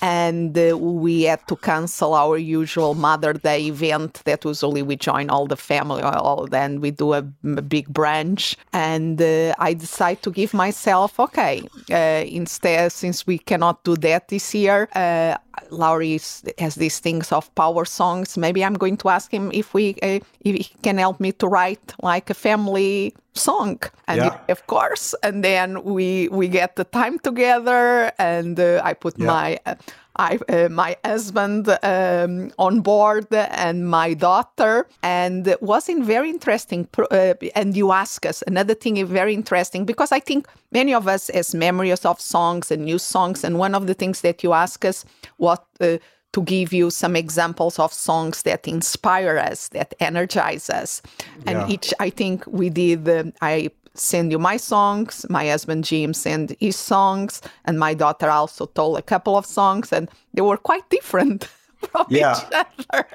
and 0.00 0.56
uh, 0.58 0.76
we 0.76 1.22
had 1.22 1.46
to 1.48 1.56
cancel 1.56 2.14
our 2.14 2.36
usual 2.36 2.94
Mother 2.94 3.32
Day 3.32 3.66
event 3.66 4.22
that 4.24 4.44
usually 4.44 4.82
we 4.82 4.96
join 4.96 5.30
all 5.30 5.46
the 5.46 5.56
family, 5.56 6.02
all 6.02 6.46
then 6.46 6.80
we 6.80 6.90
do 6.90 7.14
a, 7.14 7.18
a 7.18 7.62
big 7.62 7.88
brunch. 7.88 8.56
And 8.72 9.20
uh, 9.20 9.54
I 9.58 9.74
decided 9.74 10.22
to 10.22 10.30
give 10.30 10.54
myself, 10.54 11.18
okay, 11.18 11.62
uh, 11.90 12.24
instead, 12.26 12.92
since 12.92 13.26
we 13.26 13.38
cannot 13.38 13.84
do 13.84 13.96
that 13.96 14.28
this 14.28 14.54
year, 14.54 14.88
uh, 14.94 15.36
Lowry 15.70 16.20
has 16.58 16.74
these 16.74 16.98
things 16.98 17.32
of 17.32 17.52
power 17.54 17.84
songs. 17.84 18.36
Maybe 18.36 18.64
I'm 18.64 18.74
going 18.74 18.96
to 18.98 19.08
ask 19.08 19.32
him 19.32 19.50
if 19.52 19.74
we 19.74 19.96
uh, 20.02 20.20
if 20.40 20.54
he 20.56 20.70
can 20.82 20.98
help 20.98 21.18
me 21.18 21.32
to 21.32 21.48
write 21.48 21.94
like 22.02 22.30
a 22.30 22.34
family 22.34 23.14
song 23.36 23.78
and 24.08 24.18
yeah. 24.18 24.38
of 24.48 24.66
course 24.66 25.14
and 25.22 25.44
then 25.44 25.82
we 25.84 26.28
we 26.28 26.48
get 26.48 26.76
the 26.76 26.84
time 26.84 27.18
together 27.18 28.10
and 28.18 28.58
uh, 28.58 28.80
i 28.84 28.92
put 28.92 29.18
yeah. 29.18 29.26
my 29.26 29.58
uh, 29.66 29.74
I, 30.18 30.38
uh, 30.48 30.68
my 30.70 30.96
husband 31.04 31.68
um, 31.82 32.50
on 32.58 32.80
board 32.80 33.26
and 33.32 33.88
my 33.88 34.14
daughter, 34.14 34.86
and 35.02 35.46
it 35.46 35.62
was 35.62 35.88
in 35.88 36.04
very 36.04 36.30
interesting. 36.30 36.88
Uh, 36.98 37.34
and 37.54 37.76
you 37.76 37.92
ask 37.92 38.24
us 38.24 38.42
another 38.46 38.74
thing 38.74 38.96
is 38.96 39.08
very 39.08 39.34
interesting 39.34 39.84
because 39.84 40.12
I 40.12 40.20
think 40.20 40.48
many 40.72 40.94
of 40.94 41.06
us 41.06 41.28
as 41.30 41.54
memories 41.54 42.04
of 42.04 42.20
songs 42.20 42.70
and 42.70 42.84
new 42.84 42.98
songs, 42.98 43.44
and 43.44 43.58
one 43.58 43.74
of 43.74 43.86
the 43.86 43.94
things 43.94 44.22
that 44.22 44.42
you 44.42 44.52
ask 44.52 44.84
us 44.84 45.04
what 45.36 45.66
uh, 45.80 45.98
to 46.36 46.42
give 46.42 46.70
you 46.74 46.90
some 46.90 47.16
examples 47.16 47.78
of 47.78 47.90
songs 47.94 48.42
that 48.42 48.68
inspire 48.68 49.38
us, 49.38 49.68
that 49.68 49.94
energize 50.00 50.68
us. 50.68 51.00
And 51.46 51.56
yeah. 51.58 51.68
each, 51.74 51.94
I 51.98 52.10
think 52.10 52.44
we 52.46 52.68
did, 52.68 53.08
uh, 53.08 53.24
I 53.40 53.70
send 53.94 54.30
you 54.32 54.38
my 54.38 54.58
songs. 54.58 55.24
My 55.30 55.48
husband 55.48 55.84
Jim 55.84 56.12
sent 56.12 56.54
his 56.60 56.76
songs, 56.76 57.40
and 57.64 57.78
my 57.78 57.94
daughter 57.94 58.28
also 58.28 58.66
told 58.66 58.98
a 58.98 59.02
couple 59.02 59.34
of 59.38 59.46
songs, 59.46 59.92
and 59.92 60.10
they 60.34 60.42
were 60.42 60.58
quite 60.58 60.86
different 60.90 61.44
from 61.90 62.04
Yeah. 62.10 62.36
each 62.36 62.44
other. 62.52 63.06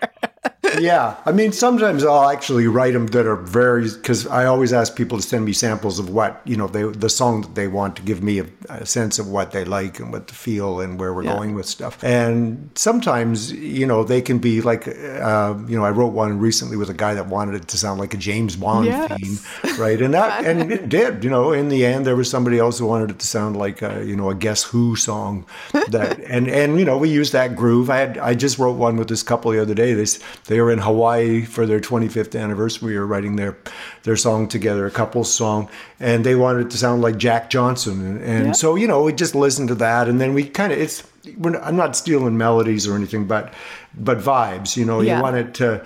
yeah, 0.80 1.16
I 1.26 1.32
mean, 1.32 1.52
sometimes 1.52 2.04
I'll 2.06 2.30
actually 2.30 2.68
write 2.68 2.94
them 2.94 3.08
that 3.08 3.26
are 3.26 3.36
very 3.36 3.90
because 3.90 4.28
I 4.28 4.46
always 4.46 4.72
ask 4.74 4.96
people 4.96 5.18
to 5.18 5.24
send 5.24 5.44
me 5.44 5.54
samples 5.54 5.98
of 6.00 6.10
what 6.10 6.40
you 6.46 6.56
know 6.56 6.68
they 6.68 6.84
the 6.84 7.10
song 7.10 7.42
that 7.42 7.56
they 7.56 7.68
want 7.68 7.96
to 7.96 8.02
give 8.04 8.22
me 8.22 8.40
a, 8.40 8.46
a 8.70 8.86
sense 8.86 9.18
of 9.18 9.28
what 9.28 9.52
they 9.52 9.66
like 9.66 10.00
and 10.00 10.12
what 10.12 10.28
to 10.28 10.36
feel 10.36 10.80
and 10.80 11.00
where 11.00 11.14
we're 11.14 11.24
Yeah. 11.24 11.34
going 11.34 11.56
with 11.56 11.66
stuff. 11.66 12.02
And 12.04 12.70
sometimes 12.76 13.52
you 13.52 13.88
know 13.88 14.04
they 14.04 14.22
can 14.22 14.38
be 14.38 14.62
like 14.62 14.88
uh, 14.88 15.56
you 15.68 15.76
know 15.78 15.84
I 15.84 15.90
wrote 15.90 16.14
one 16.14 16.40
recently 16.40 16.78
with 16.78 16.90
a 16.90 16.94
guy 16.94 17.16
that 17.16 17.28
wanted 17.28 17.56
it 17.56 17.68
to 17.70 17.78
sound 17.78 18.00
like 18.00 18.14
a 18.14 18.18
James 18.18 18.56
Bond 18.56 18.86
Yes. 18.86 19.08
theme, 19.08 19.78
right? 19.80 20.00
And 20.02 20.14
that 20.14 20.46
and 20.46 20.72
it 20.78 20.90
did. 20.90 21.24
You 21.24 21.30
know, 21.32 21.52
in 21.54 21.70
the 21.70 21.86
end, 21.86 22.06
there 22.06 22.16
was 22.16 22.30
somebody 22.30 22.60
else 22.60 22.78
who 22.80 22.86
wanted 22.86 23.10
it 23.10 23.20
to 23.20 23.28
sound 23.28 23.58
like 23.58 23.82
a, 23.82 24.06
you 24.06 24.16
know 24.16 24.30
a 24.30 24.36
Guess 24.36 24.64
Who 24.66 24.96
song. 24.96 25.46
That 25.90 26.20
and 26.28 26.48
and 26.48 26.78
you 26.80 26.86
know 26.86 26.98
we 26.98 27.10
used 27.10 27.34
that 27.34 27.56
groove. 27.56 27.90
I 27.90 27.98
had 27.98 28.18
I 28.20 28.36
just 28.36 28.60
wrote 28.60 28.78
one 28.78 28.96
with 28.98 29.08
this 29.10 29.24
couple 29.24 29.52
the 29.52 29.60
other 29.62 29.74
day. 29.74 29.94
They 29.94 30.06
they 30.52 30.60
were 30.62 30.70
in 30.72 30.80
Hawaii 30.80 31.44
for 31.46 31.66
their 31.66 31.80
25th 31.80 32.40
anniversary. 32.40 32.92
We 32.94 33.00
were 33.00 33.08
writing 33.08 33.38
their 33.38 33.58
their 34.04 34.18
song 34.18 34.48
together, 34.50 34.86
a 34.86 34.92
couple's 34.92 35.34
song, 35.34 35.70
and 36.00 36.26
they 36.26 36.36
wanted 36.36 36.66
it 36.68 36.72
to 36.72 36.78
sound 36.78 37.02
like 37.02 37.18
Jack 37.18 37.50
Johnson. 37.50 38.06
And, 38.06 38.22
and 38.24 38.46
Yeah. 38.48 38.52
so 38.52 38.76
you 38.76 38.88
know 38.88 39.02
we 39.04 39.14
just 39.14 39.34
listened 39.34 39.70
to 39.70 39.76
that, 39.76 40.08
and 40.10 40.20
then 40.20 40.34
we 40.34 40.44
kind 40.44 40.74
of 40.74 40.80
it's. 40.80 41.04
We're, 41.38 41.52
not- 41.52 41.64
I'm 41.64 41.76
not 41.76 41.96
stealing 41.96 42.36
melodies 42.38 42.88
or 42.88 42.96
anything, 42.96 43.26
but 43.28 43.54
but 43.98 44.18
vibes. 44.20 44.76
You 44.76 44.86
know, 44.86 45.02
Yeah. 45.02 45.18
you 45.18 45.24
want 45.24 45.38
it 45.38 45.54
to. 45.56 45.86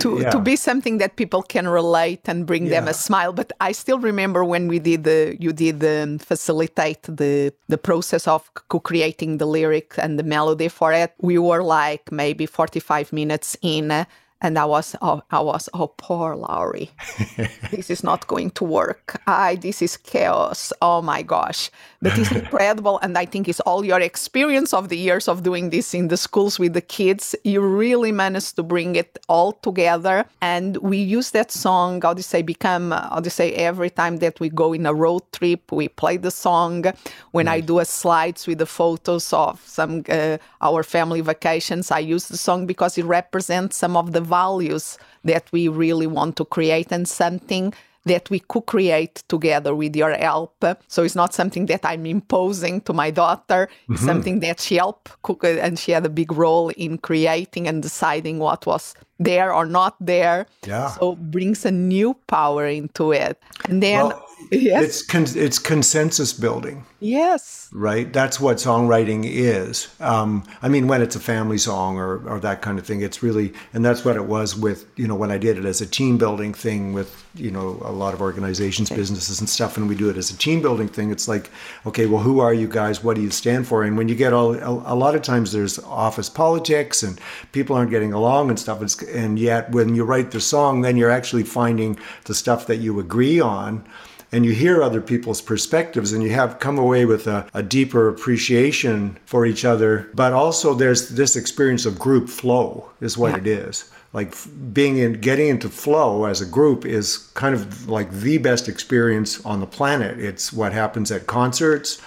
To, 0.00 0.20
yeah. 0.20 0.30
to 0.30 0.38
be 0.38 0.56
something 0.56 0.98
that 0.98 1.16
people 1.16 1.42
can 1.42 1.68
relate 1.68 2.28
and 2.28 2.46
bring 2.46 2.66
them 2.66 2.88
a 2.88 2.94
smile. 2.94 3.32
But 3.32 3.52
I 3.60 3.72
still 3.72 3.98
remember 3.98 4.44
when 4.44 4.68
we 4.68 4.78
did 4.78 5.04
the 5.04 5.36
you 5.38 5.52
did 5.52 5.84
um, 5.84 6.18
facilitate 6.18 7.02
the 7.02 7.52
the 7.68 7.78
process 7.78 8.26
of 8.26 8.50
co-creating 8.68 9.38
the 9.38 9.46
lyric 9.46 9.94
and 9.98 10.18
the 10.18 10.22
melody 10.22 10.68
for 10.68 10.92
it. 10.92 11.12
We 11.20 11.38
were 11.38 11.62
like 11.62 12.10
maybe 12.10 12.46
forty 12.46 12.80
five 12.80 13.12
minutes 13.12 13.56
in. 13.62 14.06
And 14.42 14.58
I 14.58 14.66
was, 14.66 14.94
oh, 15.00 15.22
I 15.30 15.40
was, 15.40 15.68
oh, 15.72 15.88
poor 15.96 16.36
Lowry. 16.36 16.90
this 17.70 17.88
is 17.88 18.04
not 18.04 18.26
going 18.26 18.50
to 18.50 18.64
work. 18.64 19.20
I, 19.26 19.54
this 19.54 19.80
is 19.80 19.96
chaos. 19.96 20.74
Oh 20.82 21.00
my 21.00 21.22
gosh. 21.22 21.70
But 22.02 22.18
it's 22.18 22.30
incredible. 22.42 22.98
And 22.98 23.16
I 23.16 23.24
think 23.24 23.48
it's 23.48 23.60
all 23.60 23.82
your 23.82 24.00
experience 24.00 24.74
of 24.74 24.90
the 24.90 24.98
years 24.98 25.26
of 25.26 25.42
doing 25.42 25.70
this 25.70 25.94
in 25.94 26.08
the 26.08 26.18
schools 26.18 26.58
with 26.58 26.74
the 26.74 26.82
kids. 26.82 27.34
You 27.44 27.62
really 27.62 28.12
managed 28.12 28.56
to 28.56 28.62
bring 28.62 28.94
it 28.94 29.18
all 29.26 29.52
together. 29.52 30.26
And 30.42 30.76
we 30.78 30.98
use 30.98 31.30
that 31.30 31.50
song, 31.50 32.02
how 32.02 32.12
do 32.12 32.18
you 32.18 32.22
say, 32.22 32.42
become, 32.42 32.90
how 32.90 33.20
do 33.20 33.26
you 33.26 33.30
say, 33.30 33.54
every 33.54 33.88
time 33.88 34.18
that 34.18 34.38
we 34.38 34.50
go 34.50 34.74
in 34.74 34.84
a 34.84 34.92
road 34.92 35.22
trip, 35.32 35.72
we 35.72 35.88
play 35.88 36.18
the 36.18 36.30
song. 36.30 36.84
When 37.30 37.48
I 37.48 37.60
do 37.60 37.78
a 37.78 37.86
slides 37.86 38.46
with 38.46 38.58
the 38.58 38.66
photos 38.66 39.32
of 39.32 39.62
some, 39.66 40.04
uh, 40.10 40.36
our 40.60 40.82
family 40.82 41.22
vacations, 41.22 41.90
I 41.90 42.00
use 42.00 42.28
the 42.28 42.36
song 42.36 42.66
because 42.66 42.98
it 42.98 43.06
represents 43.06 43.76
some 43.76 43.96
of 43.96 44.12
the 44.12 44.25
values 44.26 44.98
that 45.24 45.44
we 45.52 45.68
really 45.68 46.06
want 46.06 46.36
to 46.36 46.44
create 46.44 46.92
and 46.92 47.08
something 47.08 47.72
that 48.06 48.30
we 48.30 48.38
could 48.38 48.66
create 48.66 49.24
together 49.28 49.74
with 49.74 49.96
your 49.96 50.12
help. 50.12 50.64
So 50.86 51.02
it's 51.02 51.16
not 51.16 51.34
something 51.34 51.66
that 51.66 51.84
I'm 51.84 52.06
imposing 52.06 52.80
to 52.82 52.92
my 52.92 53.10
daughter. 53.10 53.68
It's 53.88 53.98
mm-hmm. 53.98 54.06
something 54.06 54.40
that 54.40 54.60
she 54.60 54.76
helped 54.76 55.20
cook 55.22 55.42
it, 55.44 55.58
and 55.58 55.78
she 55.78 55.92
had 55.92 56.06
a 56.06 56.08
big 56.08 56.32
role 56.32 56.70
in 56.76 56.98
creating 56.98 57.66
and 57.66 57.82
deciding 57.82 58.38
what 58.38 58.64
was 58.64 58.94
there 59.18 59.52
or 59.52 59.66
not 59.66 59.96
there. 60.00 60.46
Yeah. 60.66 60.90
So 60.90 61.16
brings 61.16 61.64
a 61.64 61.72
new 61.72 62.14
power 62.28 62.66
into 62.66 63.12
it. 63.12 63.42
And 63.68 63.82
then 63.82 64.06
Well, 64.06 64.25
yes, 64.50 64.84
It's 64.84 65.02
con- 65.02 65.26
it's 65.36 65.58
consensus 65.58 66.32
building. 66.32 66.84
yes. 67.00 67.68
right? 67.72 68.12
That's 68.12 68.38
what 68.40 68.56
songwriting 68.58 69.24
is. 69.26 69.88
Um, 70.00 70.44
I 70.62 70.68
mean, 70.68 70.86
when 70.88 71.02
it's 71.02 71.16
a 71.16 71.20
family 71.20 71.58
song 71.58 71.98
or, 71.98 72.26
or 72.28 72.38
that 72.40 72.62
kind 72.62 72.78
of 72.78 72.86
thing, 72.86 73.00
it's 73.02 73.22
really, 73.22 73.52
and 73.74 73.84
that's 73.84 74.04
what 74.04 74.16
it 74.16 74.24
was 74.26 74.56
with, 74.56 74.86
you 74.96 75.06
know, 75.08 75.14
when 75.16 75.30
I 75.30 75.36
did 75.38 75.58
it 75.58 75.64
as 75.64 75.80
a 75.80 75.86
team 75.86 76.16
building 76.16 76.54
thing 76.54 76.92
with, 76.94 77.24
you 77.34 77.50
know, 77.50 77.80
a 77.84 77.92
lot 77.92 78.14
of 78.14 78.20
organizations, 78.22 78.88
businesses 78.88 79.40
and 79.40 79.48
stuff, 79.48 79.76
and 79.76 79.88
we 79.88 79.94
do 79.94 80.08
it 80.08 80.16
as 80.16 80.30
a 80.30 80.36
team 80.38 80.62
building 80.62 80.88
thing. 80.88 81.10
It's 81.10 81.28
like, 81.28 81.50
okay, 81.84 82.06
well, 82.06 82.22
who 82.22 82.40
are 82.40 82.54
you 82.54 82.68
guys? 82.68 83.02
What 83.02 83.16
do 83.16 83.22
you 83.22 83.30
stand 83.30 83.66
for? 83.66 83.82
And 83.82 83.98
when 83.98 84.08
you 84.08 84.14
get 84.14 84.32
all, 84.32 84.54
a, 84.54 84.94
a 84.94 84.96
lot 84.96 85.14
of 85.14 85.22
times 85.22 85.52
there's 85.52 85.78
office 85.80 86.30
politics 86.30 87.02
and 87.02 87.20
people 87.52 87.76
aren't 87.76 87.90
getting 87.90 88.12
along 88.12 88.48
and 88.50 88.58
stuff. 88.58 88.80
It's, 88.80 89.02
and 89.02 89.38
yet 89.38 89.70
when 89.72 89.94
you 89.94 90.04
write 90.04 90.30
the 90.30 90.40
song, 90.40 90.82
then 90.82 90.96
you're 90.96 91.10
actually 91.10 91.42
finding 91.42 91.98
the 92.24 92.34
stuff 92.34 92.66
that 92.68 92.76
you 92.76 93.00
agree 93.00 93.40
on 93.40 93.84
and 94.32 94.44
you 94.44 94.52
hear 94.52 94.82
other 94.82 95.00
people's 95.00 95.40
perspectives 95.40 96.12
and 96.12 96.22
you 96.22 96.30
have 96.30 96.58
come 96.58 96.78
away 96.78 97.04
with 97.04 97.26
a, 97.26 97.46
a 97.54 97.62
deeper 97.62 98.08
appreciation 98.08 99.18
for 99.24 99.46
each 99.46 99.64
other. 99.64 100.08
But 100.14 100.32
also 100.32 100.74
there's 100.74 101.10
this 101.10 101.36
experience 101.36 101.86
of 101.86 101.98
group 101.98 102.28
flow 102.28 102.90
is 103.00 103.16
what 103.16 103.32
Yeah. 103.32 103.38
it 103.38 103.46
is. 103.46 103.90
Like 104.12 104.34
being 104.72 104.96
in 104.96 105.14
getting 105.20 105.48
into 105.48 105.68
flow 105.68 106.24
as 106.24 106.40
a 106.40 106.46
group 106.46 106.86
is 106.86 107.18
kind 107.34 107.54
of 107.54 107.88
like 107.88 108.10
the 108.10 108.38
best 108.38 108.68
experience 108.68 109.44
on 109.44 109.60
the 109.60 109.66
planet. 109.66 110.18
It's 110.18 110.52
what 110.52 110.72
happens 110.72 111.10
at 111.12 111.26
concerts 111.26 112.00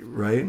right 0.00 0.46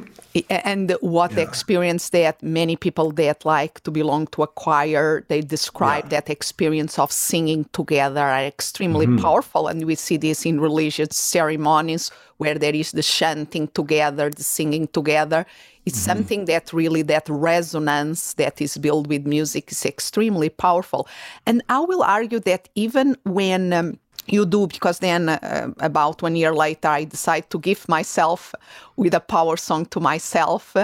and 0.50 0.96
what 1.02 1.32
Yeah. 1.32 1.44
experience 1.44 2.10
that 2.10 2.42
many 2.42 2.76
people 2.76 3.12
that 3.12 3.44
like 3.46 3.82
to 3.82 3.92
belong 3.92 4.28
to 4.28 4.44
a 4.44 4.48
choir 4.48 5.26
they 5.28 5.42
describe 5.42 6.06
Yeah. 6.06 6.10
that 6.10 6.30
experience 6.30 6.98
of 7.00 7.12
singing 7.12 7.66
together 7.74 8.22
are 8.22 8.46
extremely 8.46 9.08
Mm-hmm. 9.08 9.16
powerful 9.22 9.68
and 9.68 9.86
we 9.86 9.96
see 9.96 10.18
this 10.18 10.46
in 10.46 10.60
religious 10.60 11.16
ceremonies 11.18 12.12
where 12.38 12.58
there 12.58 12.76
is 12.76 12.92
the 12.92 13.04
chanting 13.04 13.68
together 13.70 14.30
the 14.30 14.44
singing 14.44 14.88
together 14.88 15.46
it's 15.86 15.98
Mm-hmm. 15.98 16.06
something 16.06 16.46
that 16.46 16.72
really 16.74 17.02
that 17.02 17.28
resonance 17.28 18.34
that 18.36 18.62
is 18.62 18.78
built 18.78 19.08
with 19.08 19.26
music 19.26 19.72
is 19.72 19.86
extremely 19.86 20.50
powerful 20.50 21.08
and 21.46 21.62
i 21.70 21.80
will 21.80 22.04
argue 22.04 22.40
that 22.40 22.70
even 22.76 23.16
when 23.26 23.74
um, 23.74 23.98
you 24.28 24.46
do 24.46 24.68
because 24.68 25.00
then 25.00 25.30
uh, 25.30 25.72
about 25.80 26.22
one 26.22 26.36
year 26.36 26.54
later 26.54 26.88
i 26.88 27.04
decide 27.04 27.50
to 27.50 27.60
give 27.60 27.90
myself 27.90 28.54
with 28.96 29.14
a 29.14 29.20
power 29.20 29.58
song 29.58 29.86
to 29.86 30.00
myself 30.00 30.76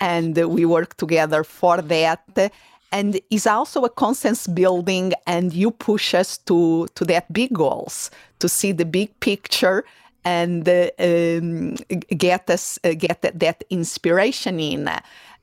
and 0.00 0.36
we 0.36 0.64
work 0.64 0.96
together 0.96 1.44
for 1.44 1.80
that. 1.82 2.52
And 2.92 3.20
it's 3.30 3.46
also 3.46 3.84
a 3.84 3.90
consensus 3.90 4.46
building 4.46 5.12
and 5.26 5.52
you 5.52 5.70
push 5.70 6.14
us 6.14 6.38
to 6.38 6.86
to 6.94 7.04
that 7.06 7.32
big 7.32 7.52
goals 7.52 8.10
to 8.38 8.48
see 8.48 8.72
the 8.72 8.84
big 8.84 9.18
picture 9.20 9.84
and 10.24 10.68
uh, 10.68 10.88
um, 10.98 11.74
get 12.16 12.48
us 12.48 12.78
uh, 12.84 12.94
get 12.94 13.22
that, 13.22 13.38
that 13.40 13.64
inspiration 13.70 14.60
in 14.60 14.88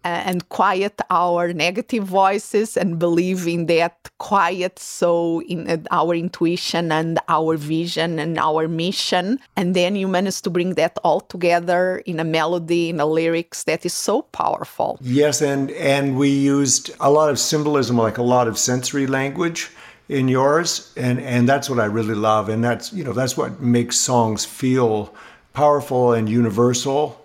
and 0.04 0.48
quiet 0.50 1.00
our 1.10 1.54
negative 1.54 2.04
voices 2.04 2.78
and 2.78 3.00
believe 3.00 3.48
in 3.48 3.66
that 3.68 4.10
quiet 4.18 4.80
so 4.80 5.42
in 5.44 5.70
uh, 5.70 5.78
our 5.92 6.14
intuition 6.16 6.92
and 6.92 7.20
our 7.30 7.58
vision 7.58 8.20
and 8.20 8.38
our 8.38 8.68
mission 8.68 9.40
and 9.56 9.76
then 9.76 9.96
you 9.96 10.08
manage 10.08 10.42
to 10.42 10.50
bring 10.50 10.74
that 10.76 10.98
all 11.04 11.20
together 11.20 12.02
in 12.06 12.20
a 12.20 12.24
melody 12.24 12.90
in 12.90 13.00
a 13.00 13.06
lyrics 13.06 13.64
that 13.64 13.86
is 13.86 13.94
so 13.94 14.22
powerful 14.22 14.98
Yes, 15.02 15.42
and 15.42 15.72
and 15.72 16.18
we 16.18 16.30
used 16.30 16.92
a 17.00 17.12
lot 17.12 17.30
of 17.30 17.40
symbolism, 17.40 17.98
like 17.98 18.18
a 18.18 18.24
lot 18.24 18.48
of 18.48 18.58
sensory 18.58 19.08
language 19.08 19.70
in 20.10 20.28
yours, 20.28 20.94
and 20.98 21.20
and 21.20 21.48
that's 21.48 21.70
what 21.70 21.80
I 21.80 21.86
really 21.86 22.16
love, 22.16 22.50
and 22.50 22.64
that's 22.64 22.94
you 22.94 23.04
know 23.04 23.14
that's 23.14 23.38
what 23.38 23.62
makes 23.62 23.98
songs 23.98 24.46
feel 24.46 25.14
powerful 25.54 26.14
and 26.14 26.30
universal. 26.30 27.23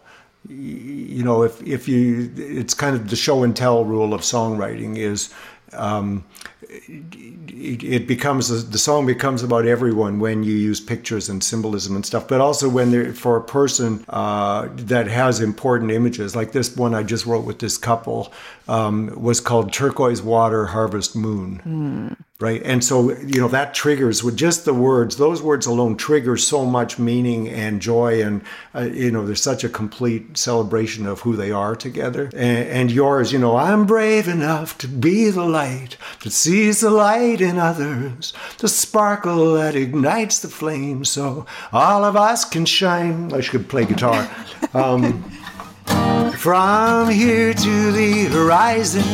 You 0.49 1.23
know, 1.25 1.43
if 1.43 1.63
if 1.63 1.89
you, 1.89 2.31
it's 2.37 2.75
kind 2.75 2.95
of 2.95 3.11
the 3.11 3.17
show 3.17 3.43
and 3.43 3.57
tell 3.57 3.85
rule 3.85 4.15
of 4.15 4.23
songwriting 4.23 4.97
is. 4.97 5.33
Um, 5.75 6.25
it, 6.71 7.83
it 7.83 8.07
becomes 8.07 8.71
the 8.71 8.79
song 8.79 9.07
becomes 9.07 9.43
about 9.43 9.67
everyone 9.67 10.19
when 10.19 10.43
you 10.43 10.55
use 10.55 10.81
pictures 10.81 11.29
and 11.29 11.43
symbolism 11.43 11.97
and 11.97 12.05
stuff 12.05 12.29
but 12.29 12.41
also 12.41 12.69
when 12.69 12.91
they're 12.91 13.13
for 13.13 13.37
a 13.37 13.43
person 13.43 14.05
uh, 14.11 14.69
that 14.73 15.07
has 15.07 15.41
important 15.41 15.91
images 15.91 16.37
like 16.37 16.53
this 16.53 16.77
one 16.77 16.95
i 16.95 17.03
just 17.03 17.27
wrote 17.27 17.45
with 17.45 17.59
this 17.59 17.79
couple 17.79 18.33
um, 18.69 19.11
was 19.21 19.41
called 19.41 19.73
turquoise 19.73 20.23
water 20.23 20.67
harvest 20.67 21.17
moon 21.17 22.17
right? 22.41 22.63
And 22.65 22.85
so 22.85 23.17
you 23.19 23.41
know 23.41 23.49
that 23.49 23.75
triggers 23.75 24.23
with 24.23 24.37
just 24.37 24.65
the 24.65 24.75
words 24.75 25.17
those 25.17 25.43
words 25.43 25.67
alone 25.67 25.97
trigger 25.97 26.37
so 26.37 26.65
much 26.65 26.99
meaning 26.99 27.49
and 27.49 27.83
joy 27.83 28.23
and 28.23 28.43
uh, 28.75 28.83
you 28.83 29.11
know 29.11 29.27
there's 29.27 29.43
such 29.43 29.65
a 29.65 29.69
complete 29.69 30.39
celebration 30.39 31.07
of 31.07 31.21
who 31.21 31.35
they 31.35 31.51
are 31.51 31.75
together. 31.75 32.31
And, 32.35 32.69
and 32.69 32.93
yours 32.93 33.33
you 33.33 33.41
know 33.41 33.57
i'm 33.57 33.87
brave 33.87 34.29
enough 34.29 34.79
to 34.79 34.89
be 34.89 35.31
the 35.31 35.45
light 35.45 35.97
that 36.23 36.31
sees 36.31 36.81
the 36.81 36.91
light 36.91 37.41
in 37.41 37.59
others 37.59 38.33
the 38.59 38.69
sparkle 38.69 39.55
that 39.55 39.75
ignites 39.75 40.39
the 40.39 40.49
flame 40.49 41.05
so 41.05 41.45
all 41.73 42.05
of 42.05 42.17
us 42.17 42.45
can 42.45 42.65
shine. 42.65 43.33
I 43.33 43.41
should 43.41 43.69
play 43.69 43.85
guitar. 43.85 44.29
Um, 44.75 45.25
from 46.37 47.11
here 47.11 47.53
to 47.53 47.93
the 47.93 48.25
horizon, 48.27 49.05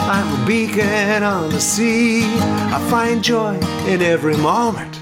I'm 0.00 0.42
a 0.42 0.46
beacon 0.46 1.22
on 1.22 1.50
the 1.50 1.60
sea. 1.60 2.24
I 2.38 2.86
find 2.90 3.22
joy 3.24 3.56
in 3.86 4.02
every 4.02 4.36
moment. 4.36 5.00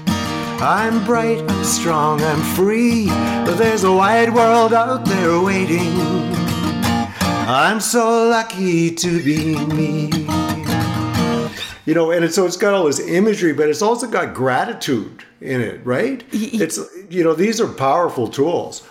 I'm 0.61 1.03
bright, 1.05 1.41
I'm 1.49 1.63
strong, 1.63 2.21
I'm 2.21 2.41
free. 2.55 3.07
But 3.45 3.55
there's 3.55 3.83
a 3.83 3.91
wide 3.91 4.33
world 4.33 4.73
out 4.73 5.05
there 5.05 5.41
waiting. 5.41 5.93
I'm 7.45 7.79
so 7.81 8.29
lucky 8.29 8.95
to 8.95 9.21
be 9.21 9.57
me. 9.67 10.42
You 11.85 11.93
know, 11.93 12.11
and 12.11 12.31
so 12.31 12.45
it's 12.45 12.57
got 12.57 12.73
all 12.73 12.85
this 12.85 12.99
imagery, 12.99 13.51
but 13.53 13.67
it's 13.69 13.81
also 13.81 14.07
got 14.07 14.33
gratitude 14.33 15.25
in 15.41 15.59
it, 15.59 15.85
right? 15.85 16.23
It's 16.31 16.79
you 17.09 17.23
know 17.23 17.33
these 17.33 17.59
are 17.59 17.67
powerful 17.67 18.27
tools. 18.29 18.83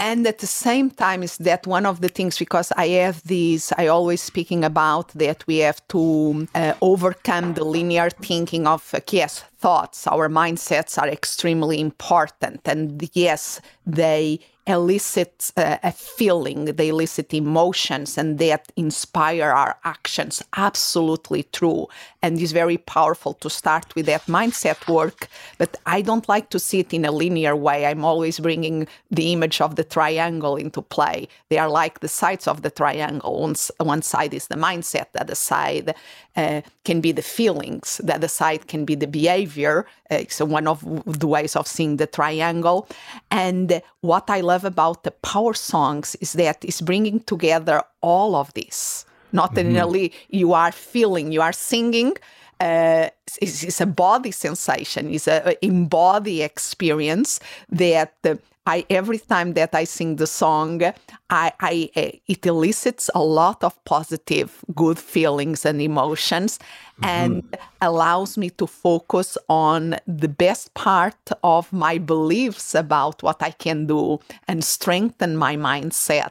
And 0.00 0.26
at 0.26 0.38
the 0.38 0.46
same 0.48 0.90
time, 0.90 1.22
is 1.22 1.36
that 1.38 1.66
one 1.66 1.86
of 1.86 2.00
the 2.00 2.08
things 2.08 2.38
because 2.38 2.72
I 2.76 2.88
have 2.88 3.22
these, 3.22 3.72
I 3.78 3.86
always 3.86 4.20
speaking 4.20 4.64
about 4.64 5.08
that 5.08 5.46
we 5.46 5.58
have 5.58 5.86
to 5.88 6.48
uh, 6.54 6.74
overcome 6.80 7.54
the 7.54 7.64
linear 7.64 8.10
thinking 8.10 8.66
of 8.66 8.92
uh, 8.92 9.00
yes, 9.10 9.44
thoughts, 9.58 10.08
our 10.08 10.28
mindsets 10.28 11.00
are 11.00 11.08
extremely 11.08 11.78
important, 11.78 12.66
and 12.66 13.08
yes, 13.12 13.60
they 13.86 14.40
elicit 14.66 15.50
uh, 15.56 15.78
a 15.82 15.90
feeling, 15.90 16.66
they 16.66 16.88
elicit 16.88 17.34
emotions, 17.34 18.16
and 18.16 18.38
that 18.38 18.70
inspire 18.76 19.50
our 19.50 19.76
actions. 19.84 20.42
Absolutely 20.56 21.42
true. 21.52 21.88
And 22.22 22.40
it's 22.40 22.52
very 22.52 22.78
powerful 22.78 23.34
to 23.34 23.50
start 23.50 23.94
with 23.96 24.06
that 24.06 24.26
mindset 24.26 24.88
work. 24.88 25.28
But 25.58 25.76
I 25.86 26.00
don't 26.02 26.28
like 26.28 26.50
to 26.50 26.60
see 26.60 26.80
it 26.80 26.94
in 26.94 27.04
a 27.04 27.10
linear 27.10 27.56
way. 27.56 27.86
I'm 27.86 28.04
always 28.04 28.38
bringing 28.38 28.86
the 29.10 29.32
image 29.32 29.60
of 29.60 29.74
the 29.74 29.84
triangle 29.84 30.56
into 30.56 30.80
play. 30.80 31.28
They 31.48 31.58
are 31.58 31.68
like 31.68 31.98
the 31.98 32.08
sides 32.08 32.46
of 32.46 32.62
the 32.62 32.70
triangle. 32.70 33.40
One, 33.40 33.56
one 33.78 34.02
side 34.02 34.32
is 34.32 34.46
the 34.46 34.56
mindset, 34.56 35.12
the 35.12 35.22
other 35.22 35.34
side 35.34 35.94
uh, 36.36 36.62
can 36.84 37.00
be 37.00 37.12
the 37.12 37.22
feelings, 37.22 38.00
the 38.02 38.14
other 38.14 38.28
side 38.28 38.68
can 38.68 38.84
be 38.84 38.94
the 38.94 39.06
behavior. 39.06 39.86
Uh, 40.10 40.24
so, 40.28 40.44
one 40.44 40.66
of 40.66 40.82
the 41.18 41.26
ways 41.26 41.56
of 41.56 41.66
seeing 41.66 41.96
the 41.96 42.06
triangle. 42.06 42.88
And 43.30 43.82
what 44.00 44.28
I 44.28 44.40
love 44.40 44.51
about 44.64 45.04
the 45.04 45.10
power 45.10 45.54
songs 45.54 46.16
is 46.20 46.32
that 46.34 46.64
it's 46.64 46.80
bringing 46.80 47.20
together 47.20 47.82
all 48.00 48.34
of 48.34 48.52
this. 48.54 49.04
Not 49.32 49.54
mm-hmm. 49.54 49.76
only 49.76 50.12
you 50.28 50.52
are 50.52 50.72
feeling, 50.72 51.32
you 51.32 51.40
are 51.40 51.52
singing, 51.52 52.12
uh, 52.60 53.08
it's, 53.40 53.62
it's, 53.64 53.80
a 53.80 53.86
body 53.86 54.30
sensation, 54.30 55.12
it's 55.12 55.26
a, 55.26 55.56
embody 55.64 56.42
experience 56.42 57.40
that 57.70 58.14
uh, 58.24 58.36
I 58.66 58.86
every 58.90 59.18
time 59.18 59.54
that 59.54 59.74
I 59.74 59.84
sing 59.84 60.16
the 60.16 60.26
song, 60.26 60.82
I, 61.30 61.52
I 61.60 61.90
uh, 61.96 62.10
it 62.28 62.46
elicits 62.46 63.10
a 63.14 63.22
lot 63.22 63.64
of 63.64 63.82
positive, 63.84 64.64
good 64.74 64.98
feelings 64.98 65.66
and 65.66 65.80
emotions, 65.82 66.58
mm-hmm. 66.58 67.04
and 67.04 67.56
allows 67.80 68.38
me 68.38 68.50
to 68.50 68.66
focus 68.66 69.36
on 69.48 69.96
the 70.06 70.28
best 70.28 70.74
part 70.74 71.30
of 71.42 71.72
my 71.72 71.98
beliefs 71.98 72.74
about 72.74 73.22
what 73.22 73.42
I 73.42 73.50
can 73.50 73.86
do 73.86 74.20
and 74.46 74.62
strengthen 74.62 75.36
my 75.36 75.56
mindset. 75.56 76.30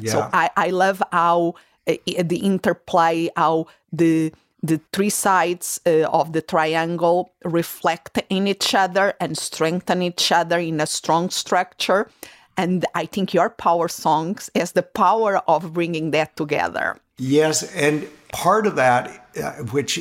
Yeah. 0.00 0.12
So 0.12 0.30
I, 0.32 0.50
I 0.56 0.70
love 0.70 1.02
how 1.12 1.56
uh, 1.86 1.94
the 2.06 2.38
interplay, 2.38 3.28
how 3.36 3.66
the 3.92 4.32
the 4.66 4.80
three 4.92 5.10
sides 5.10 5.80
uh, 5.86 6.02
of 6.12 6.32
the 6.32 6.42
triangle 6.42 7.32
reflect 7.44 8.22
in 8.28 8.46
each 8.46 8.74
other 8.74 9.14
and 9.20 9.36
strengthen 9.36 10.02
each 10.02 10.32
other 10.32 10.58
in 10.58 10.80
a 10.80 10.86
strong 10.86 11.30
structure. 11.30 12.10
And 12.56 12.84
I 12.94 13.06
think 13.06 13.34
your 13.34 13.50
power 13.50 13.88
songs 13.88 14.50
has 14.54 14.72
the 14.72 14.82
power 14.82 15.38
of 15.48 15.74
bringing 15.74 16.10
that 16.12 16.36
together. 16.36 16.96
Yes, 17.18 17.62
and 17.74 18.08
part 18.32 18.66
of 18.66 18.76
that, 18.76 19.28
uh, 19.42 19.52
which 19.72 20.00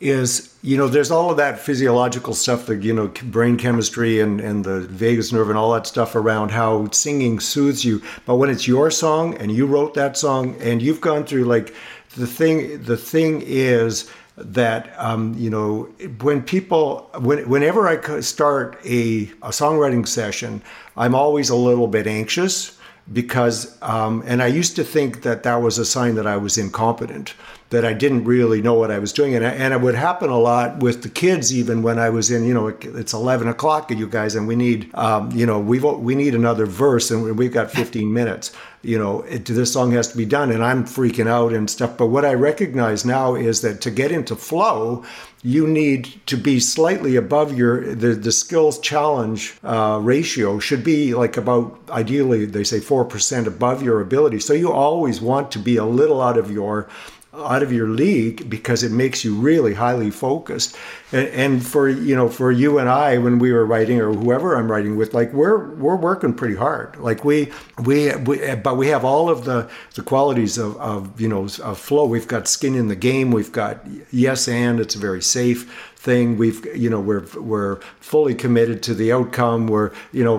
is 0.00 0.54
you 0.62 0.76
know 0.76 0.86
there's 0.86 1.10
all 1.10 1.28
of 1.30 1.36
that 1.38 1.58
physiological 1.58 2.32
stuff 2.32 2.66
the 2.66 2.76
you 2.76 2.94
know 2.94 3.08
brain 3.24 3.56
chemistry 3.56 4.20
and 4.20 4.40
and 4.40 4.64
the 4.64 4.80
vagus 4.82 5.32
nerve 5.32 5.48
and 5.48 5.58
all 5.58 5.72
that 5.72 5.88
stuff 5.88 6.14
around 6.14 6.50
how 6.50 6.88
singing 6.92 7.40
soothes 7.40 7.84
you 7.84 8.00
but 8.24 8.36
when 8.36 8.48
it's 8.48 8.68
your 8.68 8.92
song 8.92 9.36
and 9.38 9.50
you 9.50 9.66
wrote 9.66 9.94
that 9.94 10.16
song 10.16 10.54
and 10.60 10.80
you've 10.82 11.00
gone 11.00 11.24
through 11.24 11.42
like 11.42 11.74
the 12.18 12.26
thing 12.26 12.82
the 12.82 12.96
thing 12.96 13.42
is 13.46 14.10
that 14.36 14.92
um, 14.98 15.34
you 15.38 15.50
know 15.50 15.84
when 16.20 16.42
people 16.42 17.10
when, 17.20 17.48
whenever 17.48 17.88
I 17.88 18.20
start 18.20 18.78
a, 18.84 19.22
a 19.42 19.50
songwriting 19.50 20.06
session, 20.06 20.62
I'm 20.96 21.14
always 21.14 21.48
a 21.48 21.56
little 21.56 21.86
bit 21.86 22.06
anxious 22.06 22.76
because 23.12 23.80
um, 23.82 24.22
and 24.26 24.42
I 24.42 24.48
used 24.48 24.76
to 24.76 24.84
think 24.84 25.22
that 25.22 25.44
that 25.44 25.56
was 25.56 25.78
a 25.78 25.84
sign 25.84 26.16
that 26.16 26.26
I 26.26 26.36
was 26.36 26.58
incompetent 26.58 27.34
that 27.70 27.84
I 27.84 27.92
didn't 27.92 28.24
really 28.24 28.62
know 28.62 28.74
what 28.74 28.90
I 28.90 28.98
was 28.98 29.12
doing. 29.12 29.34
And, 29.34 29.44
and 29.44 29.74
it 29.74 29.80
would 29.80 29.94
happen 29.94 30.30
a 30.30 30.38
lot 30.38 30.78
with 30.78 31.02
the 31.02 31.08
kids, 31.10 31.54
even 31.54 31.82
when 31.82 31.98
I 31.98 32.08
was 32.08 32.30
in, 32.30 32.44
you 32.44 32.54
know, 32.54 32.68
it's 32.68 33.12
11 33.12 33.46
o'clock, 33.48 33.90
you 33.90 34.08
guys, 34.08 34.34
and 34.34 34.48
we 34.48 34.56
need, 34.56 34.90
um, 34.94 35.30
you 35.32 35.44
know, 35.44 35.58
we've 35.58 35.84
we 35.84 36.14
need 36.14 36.34
another 36.34 36.64
verse 36.66 37.10
and 37.10 37.36
we've 37.36 37.52
got 37.52 37.70
15 37.70 38.12
minutes. 38.12 38.52
You 38.82 38.98
know, 38.98 39.22
it, 39.22 39.44
this 39.44 39.72
song 39.72 39.90
has 39.92 40.08
to 40.12 40.16
be 40.16 40.24
done. 40.24 40.50
And 40.50 40.64
I'm 40.64 40.84
freaking 40.84 41.26
out 41.26 41.52
and 41.52 41.68
stuff. 41.68 41.98
But 41.98 42.06
what 42.06 42.24
I 42.24 42.34
recognize 42.34 43.04
now 43.04 43.34
is 43.34 43.60
that 43.62 43.80
to 43.82 43.90
get 43.90 44.12
into 44.12 44.36
flow, 44.36 45.04
you 45.42 45.66
need 45.66 46.20
to 46.26 46.36
be 46.36 46.58
slightly 46.58 47.16
above 47.16 47.56
your 47.56 47.94
the, 47.94 48.08
the 48.14 48.32
skills 48.32 48.78
challenge 48.80 49.56
uh, 49.62 49.98
ratio 50.02 50.58
should 50.58 50.82
be 50.82 51.14
like 51.14 51.36
about 51.36 51.78
ideally 51.90 52.44
they 52.44 52.64
say 52.64 52.80
4% 52.80 53.46
above 53.46 53.80
your 53.80 54.00
ability 54.00 54.40
so 54.40 54.52
you 54.52 54.72
always 54.72 55.20
want 55.20 55.52
to 55.52 55.60
be 55.60 55.76
a 55.76 55.84
little 55.84 56.20
out 56.20 56.36
of 56.36 56.50
your 56.50 56.88
out 57.34 57.62
of 57.62 57.72
your 57.72 57.88
league 57.88 58.48
because 58.48 58.82
it 58.82 58.90
makes 58.90 59.24
you 59.24 59.34
really 59.34 59.74
highly 59.74 60.10
focused. 60.10 60.76
And, 61.12 61.28
and, 61.28 61.66
for 61.66 61.88
you 61.88 62.16
know, 62.16 62.28
for 62.28 62.50
you 62.50 62.78
and 62.78 62.88
I, 62.88 63.18
when 63.18 63.38
we 63.38 63.52
were 63.52 63.66
writing 63.66 64.00
or 64.00 64.12
whoever 64.12 64.56
I'm 64.56 64.70
writing 64.70 64.96
with, 64.96 65.14
like 65.14 65.32
we're 65.32 65.74
we're 65.74 65.96
working 65.96 66.34
pretty 66.34 66.56
hard. 66.56 66.96
Like 66.96 67.24
we 67.24 67.52
we, 67.84 68.14
we 68.16 68.54
but 68.56 68.76
we 68.76 68.88
have 68.88 69.04
all 69.04 69.28
of 69.28 69.44
the 69.44 69.70
the 69.94 70.02
qualities 70.02 70.58
of, 70.58 70.76
of 70.78 71.20
you 71.20 71.28
know 71.28 71.48
of 71.62 71.78
flow. 71.78 72.06
We've 72.06 72.28
got 72.28 72.48
skin 72.48 72.74
in 72.74 72.88
the 72.88 72.96
game. 72.96 73.30
We've 73.30 73.52
got 73.52 73.86
yes 74.10 74.48
and 74.48 74.80
it's 74.80 74.94
very 74.94 75.22
safe 75.22 75.94
thing. 76.08 76.38
We've, 76.38 76.64
you 76.74 76.88
know, 76.88 77.00
we're 77.00 77.26
we're 77.36 77.80
fully 78.00 78.34
committed 78.34 78.82
to 78.84 78.94
the 78.94 79.12
outcome. 79.12 79.66
We're, 79.66 79.90
you 80.12 80.24
know, 80.24 80.36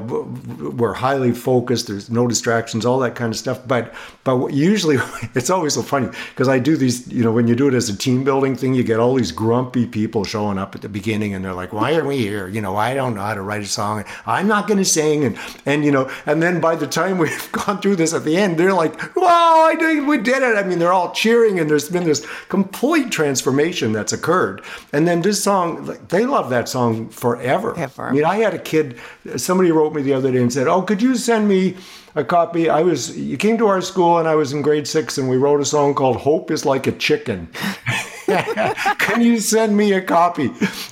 we're 0.79 0.95
highly 0.95 1.31
focused. 1.31 1.87
There's 1.87 2.09
no 2.09 2.27
distractions, 2.27 2.87
all 2.87 2.97
that 2.99 3.13
kind 3.13 3.31
of 3.31 3.37
stuff. 3.37 3.59
But 3.67 3.93
but 4.23 4.51
usually 4.51 4.97
it's 5.35 5.51
always 5.51 5.75
so 5.75 5.83
funny 5.83 6.09
because 6.31 6.47
I 6.47 6.57
do 6.57 6.75
these, 6.75 7.07
you 7.07 7.23
know, 7.23 7.31
when 7.31 7.47
you 7.47 7.55
do 7.55 7.67
it 7.67 7.75
as 7.75 7.87
a 7.87 7.95
team 7.95 8.23
building 8.23 8.55
thing, 8.55 8.73
you 8.73 8.83
get 8.83 8.99
all 8.99 9.13
these 9.13 9.31
grumpy 9.31 9.85
people 9.85 10.23
showing 10.23 10.57
up 10.57 10.73
at 10.73 10.81
the 10.81 10.89
beginning, 10.89 11.35
and 11.35 11.45
they're 11.45 11.59
like, 11.63 11.71
"Why 11.71 11.95
are 11.99 12.05
we 12.11 12.17
here? 12.17 12.47
You 12.47 12.61
know, 12.61 12.75
I 12.75 12.95
don't 12.95 13.13
know 13.13 13.21
how 13.29 13.35
to 13.35 13.43
write 13.43 13.61
a 13.61 13.67
song. 13.67 14.03
I'm 14.25 14.47
not 14.47 14.67
going 14.67 14.79
to 14.79 14.91
sing." 14.99 15.23
And 15.25 15.37
and 15.67 15.85
you 15.85 15.91
know, 15.91 16.09
and 16.25 16.41
then 16.41 16.59
by 16.59 16.75
the 16.75 16.87
time 16.87 17.17
we've 17.23 17.51
gone 17.51 17.79
through 17.79 17.97
this 17.97 18.13
at 18.15 18.23
the 18.23 18.35
end, 18.35 18.57
they're 18.57 18.79
like, 18.83 19.15
"Wow, 19.15 19.67
I 19.69 19.75
did, 19.75 20.07
we 20.07 20.17
did 20.17 20.41
it!" 20.41 20.57
I 20.57 20.63
mean, 20.63 20.79
they're 20.79 20.97
all 20.99 21.11
cheering, 21.11 21.59
and 21.59 21.69
there's 21.69 21.89
been 21.89 22.05
this 22.05 22.25
complete 22.47 23.11
transformation 23.11 23.93
that's 23.93 24.13
occurred. 24.13 24.63
And 24.93 25.07
then 25.07 25.21
this 25.21 25.43
song, 25.43 25.58
they 26.07 26.25
love 26.25 26.49
that 26.49 26.69
song 26.69 27.09
forever. 27.09 27.77
Ever. 27.77 28.07
I 28.07 28.11
mean, 28.11 28.25
I 28.25 28.37
had 28.37 28.53
a 28.53 28.59
kid, 28.59 28.97
somebody 29.37 29.71
wrote 29.71 29.93
me 29.93 30.01
the 30.01 30.13
other 30.13 30.31
day 30.31 30.41
and 30.41 30.51
said, 30.51 30.67
Oh, 30.67 30.81
could 30.81 31.01
you 31.01 31.15
send 31.15 31.47
me 31.47 31.77
a 32.15 32.23
copy? 32.23 32.69
I 32.69 32.81
was, 32.81 33.17
you 33.17 33.37
came 33.37 33.57
to 33.57 33.67
our 33.67 33.81
school 33.81 34.17
and 34.17 34.27
I 34.27 34.35
was 34.35 34.53
in 34.53 34.61
grade 34.61 34.87
six 34.87 35.17
and 35.17 35.29
we 35.29 35.37
wrote 35.37 35.61
a 35.61 35.65
song 35.65 35.93
called 35.93 36.17
Hope 36.17 36.51
is 36.51 36.65
Like 36.65 36.87
a 36.87 36.91
Chicken. 36.91 37.49
Can 38.99 39.21
you 39.21 39.39
send 39.39 39.75
me 39.75 39.93
a 39.93 40.01
copy? 40.01 40.51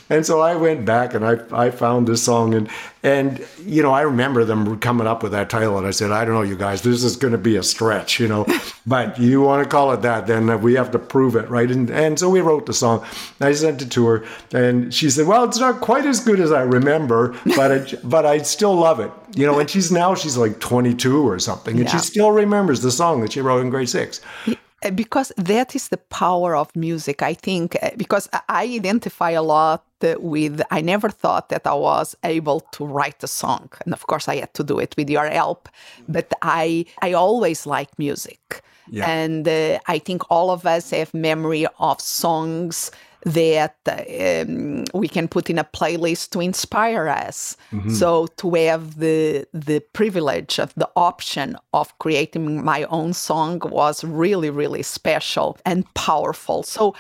And 0.09 0.25
so 0.25 0.41
I 0.41 0.55
went 0.55 0.85
back 0.85 1.13
and 1.13 1.25
I, 1.25 1.37
I 1.51 1.71
found 1.71 2.07
this 2.07 2.23
song 2.23 2.53
and 2.53 2.69
and 3.03 3.45
you 3.63 3.83
know 3.83 3.91
I 3.91 4.01
remember 4.01 4.43
them 4.43 4.79
coming 4.79 5.05
up 5.07 5.21
with 5.21 5.31
that 5.33 5.49
title 5.49 5.77
and 5.77 5.85
I 5.85 5.91
said 5.91 6.11
I 6.11 6.25
don't 6.25 6.33
know 6.33 6.41
you 6.41 6.57
guys 6.57 6.81
this 6.81 7.03
is 7.03 7.15
going 7.15 7.33
to 7.33 7.37
be 7.37 7.55
a 7.55 7.63
stretch 7.63 8.19
you 8.19 8.27
know. 8.27 8.45
But 8.87 9.19
you 9.19 9.41
want 9.41 9.65
to 9.65 9.69
call 9.69 9.91
it 9.91 10.01
that 10.03 10.27
then 10.27 10.61
we 10.61 10.75
have 10.75 10.91
to 10.91 10.99
prove 10.99 11.35
it 11.35 11.49
right? 11.49 11.69
And 11.69 11.89
and 11.89 12.17
so 12.17 12.29
we 12.29 12.39
wrote 12.39 12.65
the 12.65 12.73
song. 12.73 13.05
I 13.41 13.51
sent 13.51 13.81
it 13.81 13.91
to 13.91 14.07
her 14.07 14.25
and 14.53 14.93
she 14.93 15.09
said 15.09 15.27
well 15.27 15.43
it's 15.43 15.59
not 15.59 15.81
quite 15.81 16.05
as 16.05 16.21
good 16.21 16.39
as 16.39 16.51
I 16.51 16.61
remember 16.61 17.37
but 17.57 17.71
it, 17.71 17.99
but 18.09 18.25
I 18.25 18.39
still 18.39 18.75
love 18.75 18.99
it. 18.99 19.11
You 19.35 19.45
know 19.45 19.59
and 19.59 19.69
she's 19.69 19.91
now 19.91 20.15
she's 20.15 20.37
like 20.37 20.59
22 20.59 21.27
or 21.27 21.37
something 21.39 21.75
and 21.75 21.85
yeah. 21.85 21.91
she 21.91 21.99
still 21.99 22.31
remembers 22.31 22.81
the 22.81 22.91
song 22.91 23.21
that 23.21 23.33
she 23.33 23.41
wrote 23.41 23.59
in 23.59 23.69
grade 23.69 23.89
six. 23.89 24.21
Uh, 24.47 24.53
because 24.93 25.31
that 25.37 25.75
is 25.75 25.89
the 25.89 25.97
power 25.97 26.55
of 26.55 26.75
music 26.75 27.21
i 27.21 27.33
think 27.33 27.75
uh, 27.81 27.89
because 27.97 28.29
i 28.47 28.63
identify 28.63 29.31
a 29.31 29.41
lot 29.41 29.83
with 30.19 30.61
i 30.69 30.81
never 30.81 31.09
thought 31.09 31.49
that 31.49 31.65
i 31.65 31.73
was 31.73 32.15
able 32.23 32.59
to 32.59 32.85
write 32.85 33.23
a 33.23 33.27
song. 33.27 33.69
And 33.85 33.93
of 33.93 34.05
course 34.05 34.27
i 34.27 34.35
had 34.35 34.53
to 34.53 34.63
do 34.63 34.77
it 34.79 34.95
with 34.97 35.09
your 35.09 35.27
help 35.27 35.67
but 36.07 36.31
i 36.41 36.85
i 37.01 37.13
always 37.13 37.65
like 37.65 37.97
music. 37.97 38.61
Yeah. 38.89 39.09
and 39.09 39.45
uh, 39.47 39.79
i 39.87 39.99
think 39.99 40.21
all 40.29 40.49
of 40.49 40.65
us 40.65 40.91
have 40.91 41.13
memory 41.13 41.65
of 41.79 41.99
songs 41.99 42.91
that 43.25 43.75
um, 43.87 44.85
we 44.93 45.07
can 45.07 45.27
put 45.27 45.49
in 45.49 45.57
a 45.57 45.63
playlist 45.63 46.29
to 46.31 46.39
inspire 46.39 47.07
us. 47.07 47.57
Mm-hmm. 47.71 47.91
So 47.91 48.27
to 48.37 48.53
have 48.55 48.99
the 48.99 49.47
the 49.53 49.79
privilege 49.93 50.59
of 50.59 50.73
the 50.75 50.89
option 50.95 51.57
of 51.73 51.97
creating 51.99 52.63
my 52.63 52.83
own 52.85 53.13
song 53.13 53.61
was 53.65 54.03
really 54.03 54.49
really 54.49 54.83
special 54.83 55.57
and 55.65 55.91
powerful. 55.93 56.63
So 56.63 56.95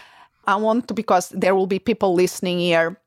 I 0.45 0.55
want 0.55 0.87
to 0.87 0.93
because 0.93 1.29
there 1.29 1.55
will 1.55 1.67
be 1.67 1.79
people 1.79 2.13
listening 2.13 2.59
here 2.59 2.99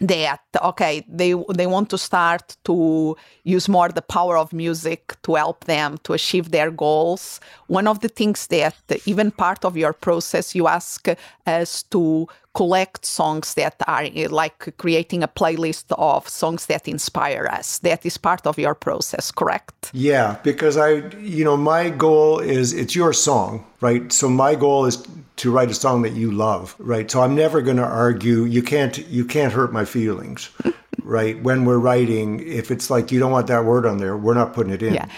that 0.00 0.40
okay 0.64 1.04
they 1.08 1.34
they 1.54 1.66
want 1.66 1.90
to 1.90 1.98
start 1.98 2.56
to 2.64 3.16
use 3.44 3.68
more 3.68 3.90
the 3.90 4.02
power 4.02 4.38
of 4.38 4.52
music 4.52 5.14
to 5.22 5.34
help 5.34 5.64
them 5.64 5.98
to 6.04 6.14
achieve 6.14 6.50
their 6.50 6.70
goals. 6.70 7.38
One 7.66 7.86
of 7.86 8.00
the 8.00 8.08
things 8.08 8.46
that 8.48 8.74
even 9.04 9.30
part 9.30 9.64
of 9.64 9.76
your 9.76 9.92
process 9.92 10.54
you 10.54 10.66
ask 10.66 11.08
us 11.46 11.82
to 11.84 12.26
collect 12.54 13.04
songs 13.04 13.54
that 13.54 13.76
are 13.86 14.04
eh, 14.14 14.26
like 14.28 14.76
creating 14.76 15.22
a 15.22 15.28
playlist 15.28 15.84
of 15.96 16.28
songs 16.28 16.66
that 16.66 16.88
inspire 16.88 17.46
us 17.46 17.78
that 17.78 18.04
is 18.04 18.18
part 18.18 18.46
of 18.46 18.58
your 18.58 18.74
process 18.74 19.30
correct 19.30 19.90
yeah 19.92 20.36
because 20.42 20.76
i 20.76 20.94
you 21.18 21.44
know 21.44 21.56
my 21.56 21.90
goal 21.90 22.40
is 22.40 22.72
it's 22.72 22.94
your 22.94 23.12
song 23.12 23.64
right 23.80 24.12
so 24.12 24.28
my 24.28 24.54
goal 24.54 24.84
is 24.86 25.06
to 25.40 25.50
write 25.50 25.70
a 25.70 25.74
song 25.74 26.02
that 26.02 26.12
you 26.12 26.30
love, 26.30 26.76
right? 26.78 27.10
So 27.10 27.22
I'm 27.22 27.34
never 27.34 27.62
going 27.62 27.78
to 27.78 27.82
argue. 27.82 28.44
You 28.44 28.62
can't 28.62 28.98
you 29.08 29.24
can't 29.24 29.54
hurt 29.54 29.72
my 29.72 29.86
feelings, 29.86 30.50
right? 31.02 31.42
When 31.42 31.64
we're 31.64 31.78
writing, 31.78 32.40
if 32.46 32.70
it's 32.70 32.90
like 32.90 33.10
you 33.10 33.18
don't 33.18 33.32
want 33.32 33.46
that 33.46 33.64
word 33.64 33.86
on 33.86 33.96
there, 33.96 34.18
we're 34.18 34.34
not 34.34 34.52
putting 34.52 34.70
it 34.70 34.82
in. 34.82 34.94
Yeah. 34.94 35.08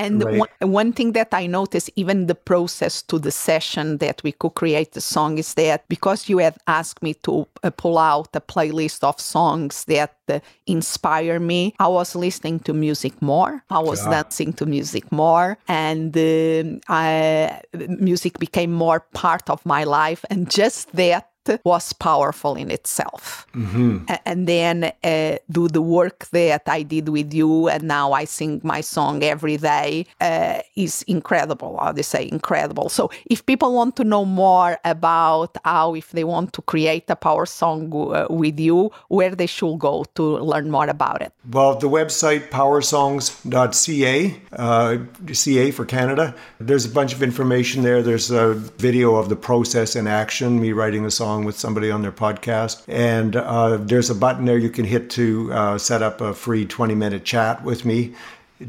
And 0.00 0.24
right. 0.24 0.38
one, 0.38 0.72
one 0.72 0.92
thing 0.92 1.12
that 1.12 1.28
I 1.32 1.46
noticed, 1.46 1.90
even 1.94 2.26
the 2.26 2.34
process 2.34 3.02
to 3.02 3.18
the 3.18 3.30
session 3.30 3.98
that 3.98 4.22
we 4.22 4.32
could 4.32 4.54
create 4.54 4.92
the 4.92 5.00
song, 5.00 5.36
is 5.36 5.54
that 5.54 5.86
because 5.88 6.28
you 6.28 6.38
had 6.38 6.56
asked 6.66 7.02
me 7.02 7.14
to 7.22 7.46
uh, 7.62 7.70
pull 7.70 7.98
out 7.98 8.28
a 8.34 8.40
playlist 8.40 9.04
of 9.04 9.20
songs 9.20 9.84
that 9.84 10.16
uh, 10.28 10.40
inspire 10.66 11.38
me, 11.38 11.74
I 11.78 11.88
was 11.88 12.14
listening 12.14 12.60
to 12.60 12.72
music 12.72 13.20
more. 13.20 13.62
I 13.68 13.80
was 13.80 14.02
yeah. 14.04 14.10
dancing 14.10 14.54
to 14.54 14.64
music 14.66 15.12
more, 15.12 15.58
and 15.68 16.16
uh, 16.16 16.78
I, 16.88 17.60
music 17.74 18.38
became 18.38 18.72
more 18.72 19.00
part 19.12 19.50
of 19.50 19.66
my 19.66 19.84
life. 19.84 20.24
And 20.30 20.50
just 20.50 20.92
that 20.92 21.29
was 21.64 21.92
powerful 21.92 22.54
in 22.54 22.70
itself. 22.70 23.46
Mm-hmm. 23.54 24.04
And 24.24 24.46
then 24.46 24.92
uh, 25.04 25.36
do 25.50 25.68
the 25.68 25.82
work 25.82 26.26
that 26.30 26.62
I 26.66 26.82
did 26.82 27.08
with 27.08 27.32
you, 27.32 27.68
and 27.68 27.84
now 27.84 28.12
I 28.12 28.24
sing 28.24 28.60
my 28.64 28.80
song 28.80 29.22
every 29.22 29.56
day 29.56 30.06
uh, 30.20 30.60
is 30.76 31.02
incredible. 31.02 31.78
How 31.80 31.92
they 31.92 32.02
say 32.02 32.28
incredible. 32.30 32.88
So 32.88 33.10
if 33.26 33.44
people 33.46 33.74
want 33.74 33.96
to 33.96 34.04
know 34.04 34.24
more 34.24 34.78
about 34.84 35.56
how, 35.64 35.94
if 35.94 36.10
they 36.12 36.24
want 36.24 36.52
to 36.54 36.62
create 36.62 37.04
a 37.08 37.16
power 37.16 37.46
song 37.46 37.92
uh, 37.92 38.26
with 38.30 38.58
you, 38.58 38.90
where 39.08 39.34
they 39.34 39.46
should 39.46 39.78
go 39.78 40.04
to 40.14 40.38
learn 40.38 40.70
more 40.70 40.88
about 40.88 41.22
it. 41.22 41.32
Well, 41.50 41.76
the 41.76 41.88
website 41.88 42.50
powersongs.ca, 42.50 44.40
uh, 44.52 44.98
CA 45.32 45.70
for 45.70 45.84
Canada. 45.84 46.34
There's 46.58 46.84
a 46.84 46.88
bunch 46.88 47.12
of 47.12 47.22
information 47.22 47.82
there. 47.82 48.02
There's 48.02 48.30
a 48.30 48.54
video 48.54 49.16
of 49.16 49.28
the 49.28 49.36
process 49.36 49.96
in 49.96 50.06
action, 50.06 50.60
me 50.60 50.72
writing 50.72 51.04
a 51.04 51.10
song 51.10 51.39
with 51.44 51.58
somebody 51.58 51.90
on 51.90 52.02
their 52.02 52.12
podcast. 52.12 52.82
And 52.88 53.36
uh, 53.36 53.78
there's 53.78 54.10
a 54.10 54.14
button 54.14 54.44
there 54.44 54.58
you 54.58 54.70
can 54.70 54.84
hit 54.84 55.10
to 55.10 55.52
uh, 55.52 55.78
set 55.78 56.02
up 56.02 56.20
a 56.20 56.34
free 56.34 56.66
20 56.66 56.94
minute 56.94 57.24
chat 57.24 57.64
with 57.64 57.84
me 57.84 58.14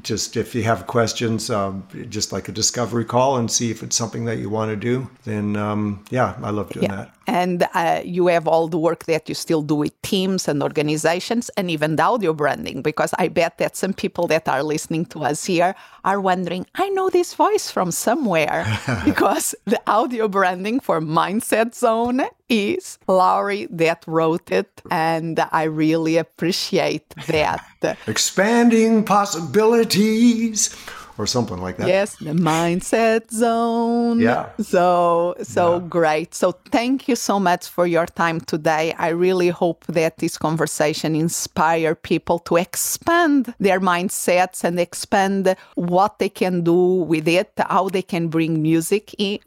just 0.04 0.38
if 0.38 0.56
you 0.56 0.64
have 0.64 0.88
questions, 0.88 1.50
um, 1.50 1.86
just 2.10 2.32
like 2.32 2.48
a 2.48 2.52
discovery 2.52 3.04
call 3.04 3.38
and 3.38 3.52
see 3.52 3.72
if 3.72 3.84
it's 3.84 3.96
something 3.96 4.26
that 4.26 4.38
you 4.38 4.50
want 4.50 4.70
to 4.72 4.76
do. 4.76 5.10
Then, 5.26 5.56
um, 5.58 6.04
yeah, 6.10 6.36
I 6.42 6.52
love 6.52 6.70
doing 6.70 6.90
yeah. 6.90 6.96
that. 6.96 7.16
And 7.28 7.68
uh, 7.74 8.02
you 8.04 8.28
have 8.28 8.48
all 8.48 8.68
the 8.68 8.78
work 8.78 9.06
that 9.06 9.28
you 9.28 9.36
still 9.36 9.62
do 9.62 9.76
with 9.76 10.02
teams 10.02 10.48
and 10.48 10.64
organizations 10.64 11.50
and 11.58 11.70
even 11.70 11.98
the 11.98 12.04
audio 12.04 12.34
branding, 12.34 12.82
because 12.82 13.14
I 13.18 13.28
bet 13.28 13.58
that 13.58 13.76
some 13.76 13.94
people 13.94 14.28
that 14.28 14.48
are 14.48 14.64
listening 14.64 15.06
to 15.08 15.24
us 15.24 15.46
here 15.46 15.76
are 16.04 16.22
wondering, 16.22 16.66
I 16.76 16.90
know 16.90 17.10
this 17.10 17.34
voice 17.34 17.70
from 17.70 17.92
somewhere, 17.92 18.66
because 19.06 19.56
the 19.66 19.82
audio 19.88 20.28
branding 20.28 20.80
for 20.80 21.02
Mindset 21.02 21.76
Zone 21.76 22.22
is 22.52 23.00
Lowry 23.08 23.66
that 23.72 24.04
wrote 24.06 24.52
it. 24.52 24.82
And 24.92 25.40
I 25.52 25.64
really 25.64 26.18
appreciate 26.18 27.10
that. 27.28 27.66
Expanding 28.08 29.04
possibilities 29.06 30.76
or 31.18 31.28
something 31.28 31.62
like 31.62 31.78
that. 31.78 31.88
Yes, 31.88 32.16
the 32.18 32.32
mindset 32.32 33.32
zone. 33.32 34.20
Yeah. 34.20 34.50
So 34.60 35.36
so 35.44 35.74
yeah. 35.74 35.88
great. 35.88 36.36
So 36.36 36.52
thank 36.72 37.08
you 37.08 37.16
so 37.16 37.40
much 37.40 37.68
for 37.68 37.86
your 37.86 38.06
time 38.06 38.42
today. 38.42 38.94
I 38.98 39.10
really 39.10 39.50
hope 39.50 39.86
that 39.88 40.18
this 40.18 40.38
conversation 40.38 41.16
inspire 41.16 41.96
people 41.96 42.40
to 42.40 42.58
expand 42.58 43.54
their 43.60 43.80
mindsets 43.80 44.64
and 44.64 44.80
expand 44.80 45.56
what 45.76 46.20
they 46.20 46.30
can 46.30 46.64
do 46.64 46.82
with 47.12 47.28
it, 47.28 47.52
how 47.58 47.90
they 47.90 48.02
can 48.02 48.28
bring 48.28 48.62
music 48.62 49.14
in, 49.18 49.40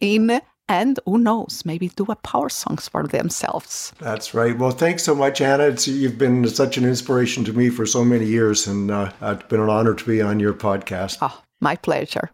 in 0.00 0.40
and 0.68 0.98
who 1.04 1.18
knows, 1.18 1.64
maybe 1.64 1.88
do 1.88 2.04
a 2.08 2.16
power 2.16 2.48
songs 2.48 2.88
for 2.88 3.06
themselves. 3.06 3.92
That's 3.98 4.32
right. 4.34 4.56
Well, 4.56 4.70
thanks 4.70 5.02
so 5.04 5.14
much, 5.14 5.40
Anna. 5.40 5.64
It's, 5.64 5.86
you've 5.88 6.18
been 6.18 6.48
such 6.48 6.76
an 6.78 6.84
inspiration 6.84 7.44
to 7.44 7.52
me 7.52 7.68
for 7.68 7.84
so 7.86 8.04
many 8.04 8.26
years, 8.26 8.66
and 8.66 8.90
uh, 8.90 9.12
it's 9.22 9.44
been 9.48 9.60
an 9.60 9.68
honor 9.68 9.94
to 9.94 10.04
be 10.04 10.22
on 10.22 10.40
your 10.40 10.54
podcast. 10.54 11.18
Oh, 11.20 11.42
my 11.60 11.76
pleasure. 11.76 12.30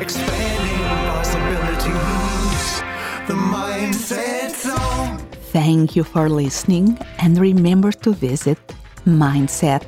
Expanding 0.00 0.78
possibilities, 1.10 2.82
the 3.28 3.34
mindset 3.34 4.50
zone. 4.54 5.18
Thank 5.52 5.94
you 5.96 6.04
for 6.04 6.28
listening, 6.28 6.98
and 7.18 7.38
remember 7.38 7.92
to 7.92 8.12
visit 8.12 8.58
mindset.zone. 9.06 9.86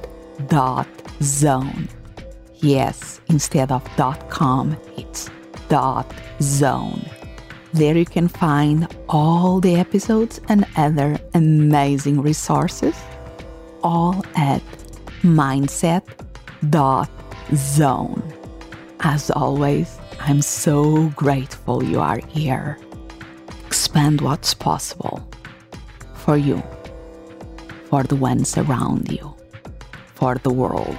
Yes, 2.59 3.21
instead 3.29 3.71
of 3.71 3.85
.com, 4.31 4.77
it's 4.97 5.31
dot 5.69 6.07
.zone. 6.41 7.05
There 7.77 7.97
you 7.99 8.07
can 8.07 8.29
find 8.29 8.89
all 9.07 9.61
the 9.61 9.75
episodes 9.77 10.41
and 10.49 10.65
other 10.79 11.19
amazing 11.35 12.23
resources, 12.23 12.97
all 13.83 14.25
at 14.35 14.63
mindset.zone. 15.21 15.93
As 19.01 19.31
always, 19.31 19.99
I'm 20.21 20.41
so 20.41 21.11
grateful 21.11 21.85
you 21.85 22.01
are 22.01 22.21
here. 22.29 22.79
Expand 23.67 24.23
what's 24.23 24.55
possible 24.55 25.29
for 26.15 26.39
you, 26.39 26.63
for 27.91 28.05
the 28.05 28.17
ones 28.17 28.57
around 28.57 29.13
you, 29.13 29.37
for 30.15 30.37
the 30.37 30.49
world. 30.51 30.97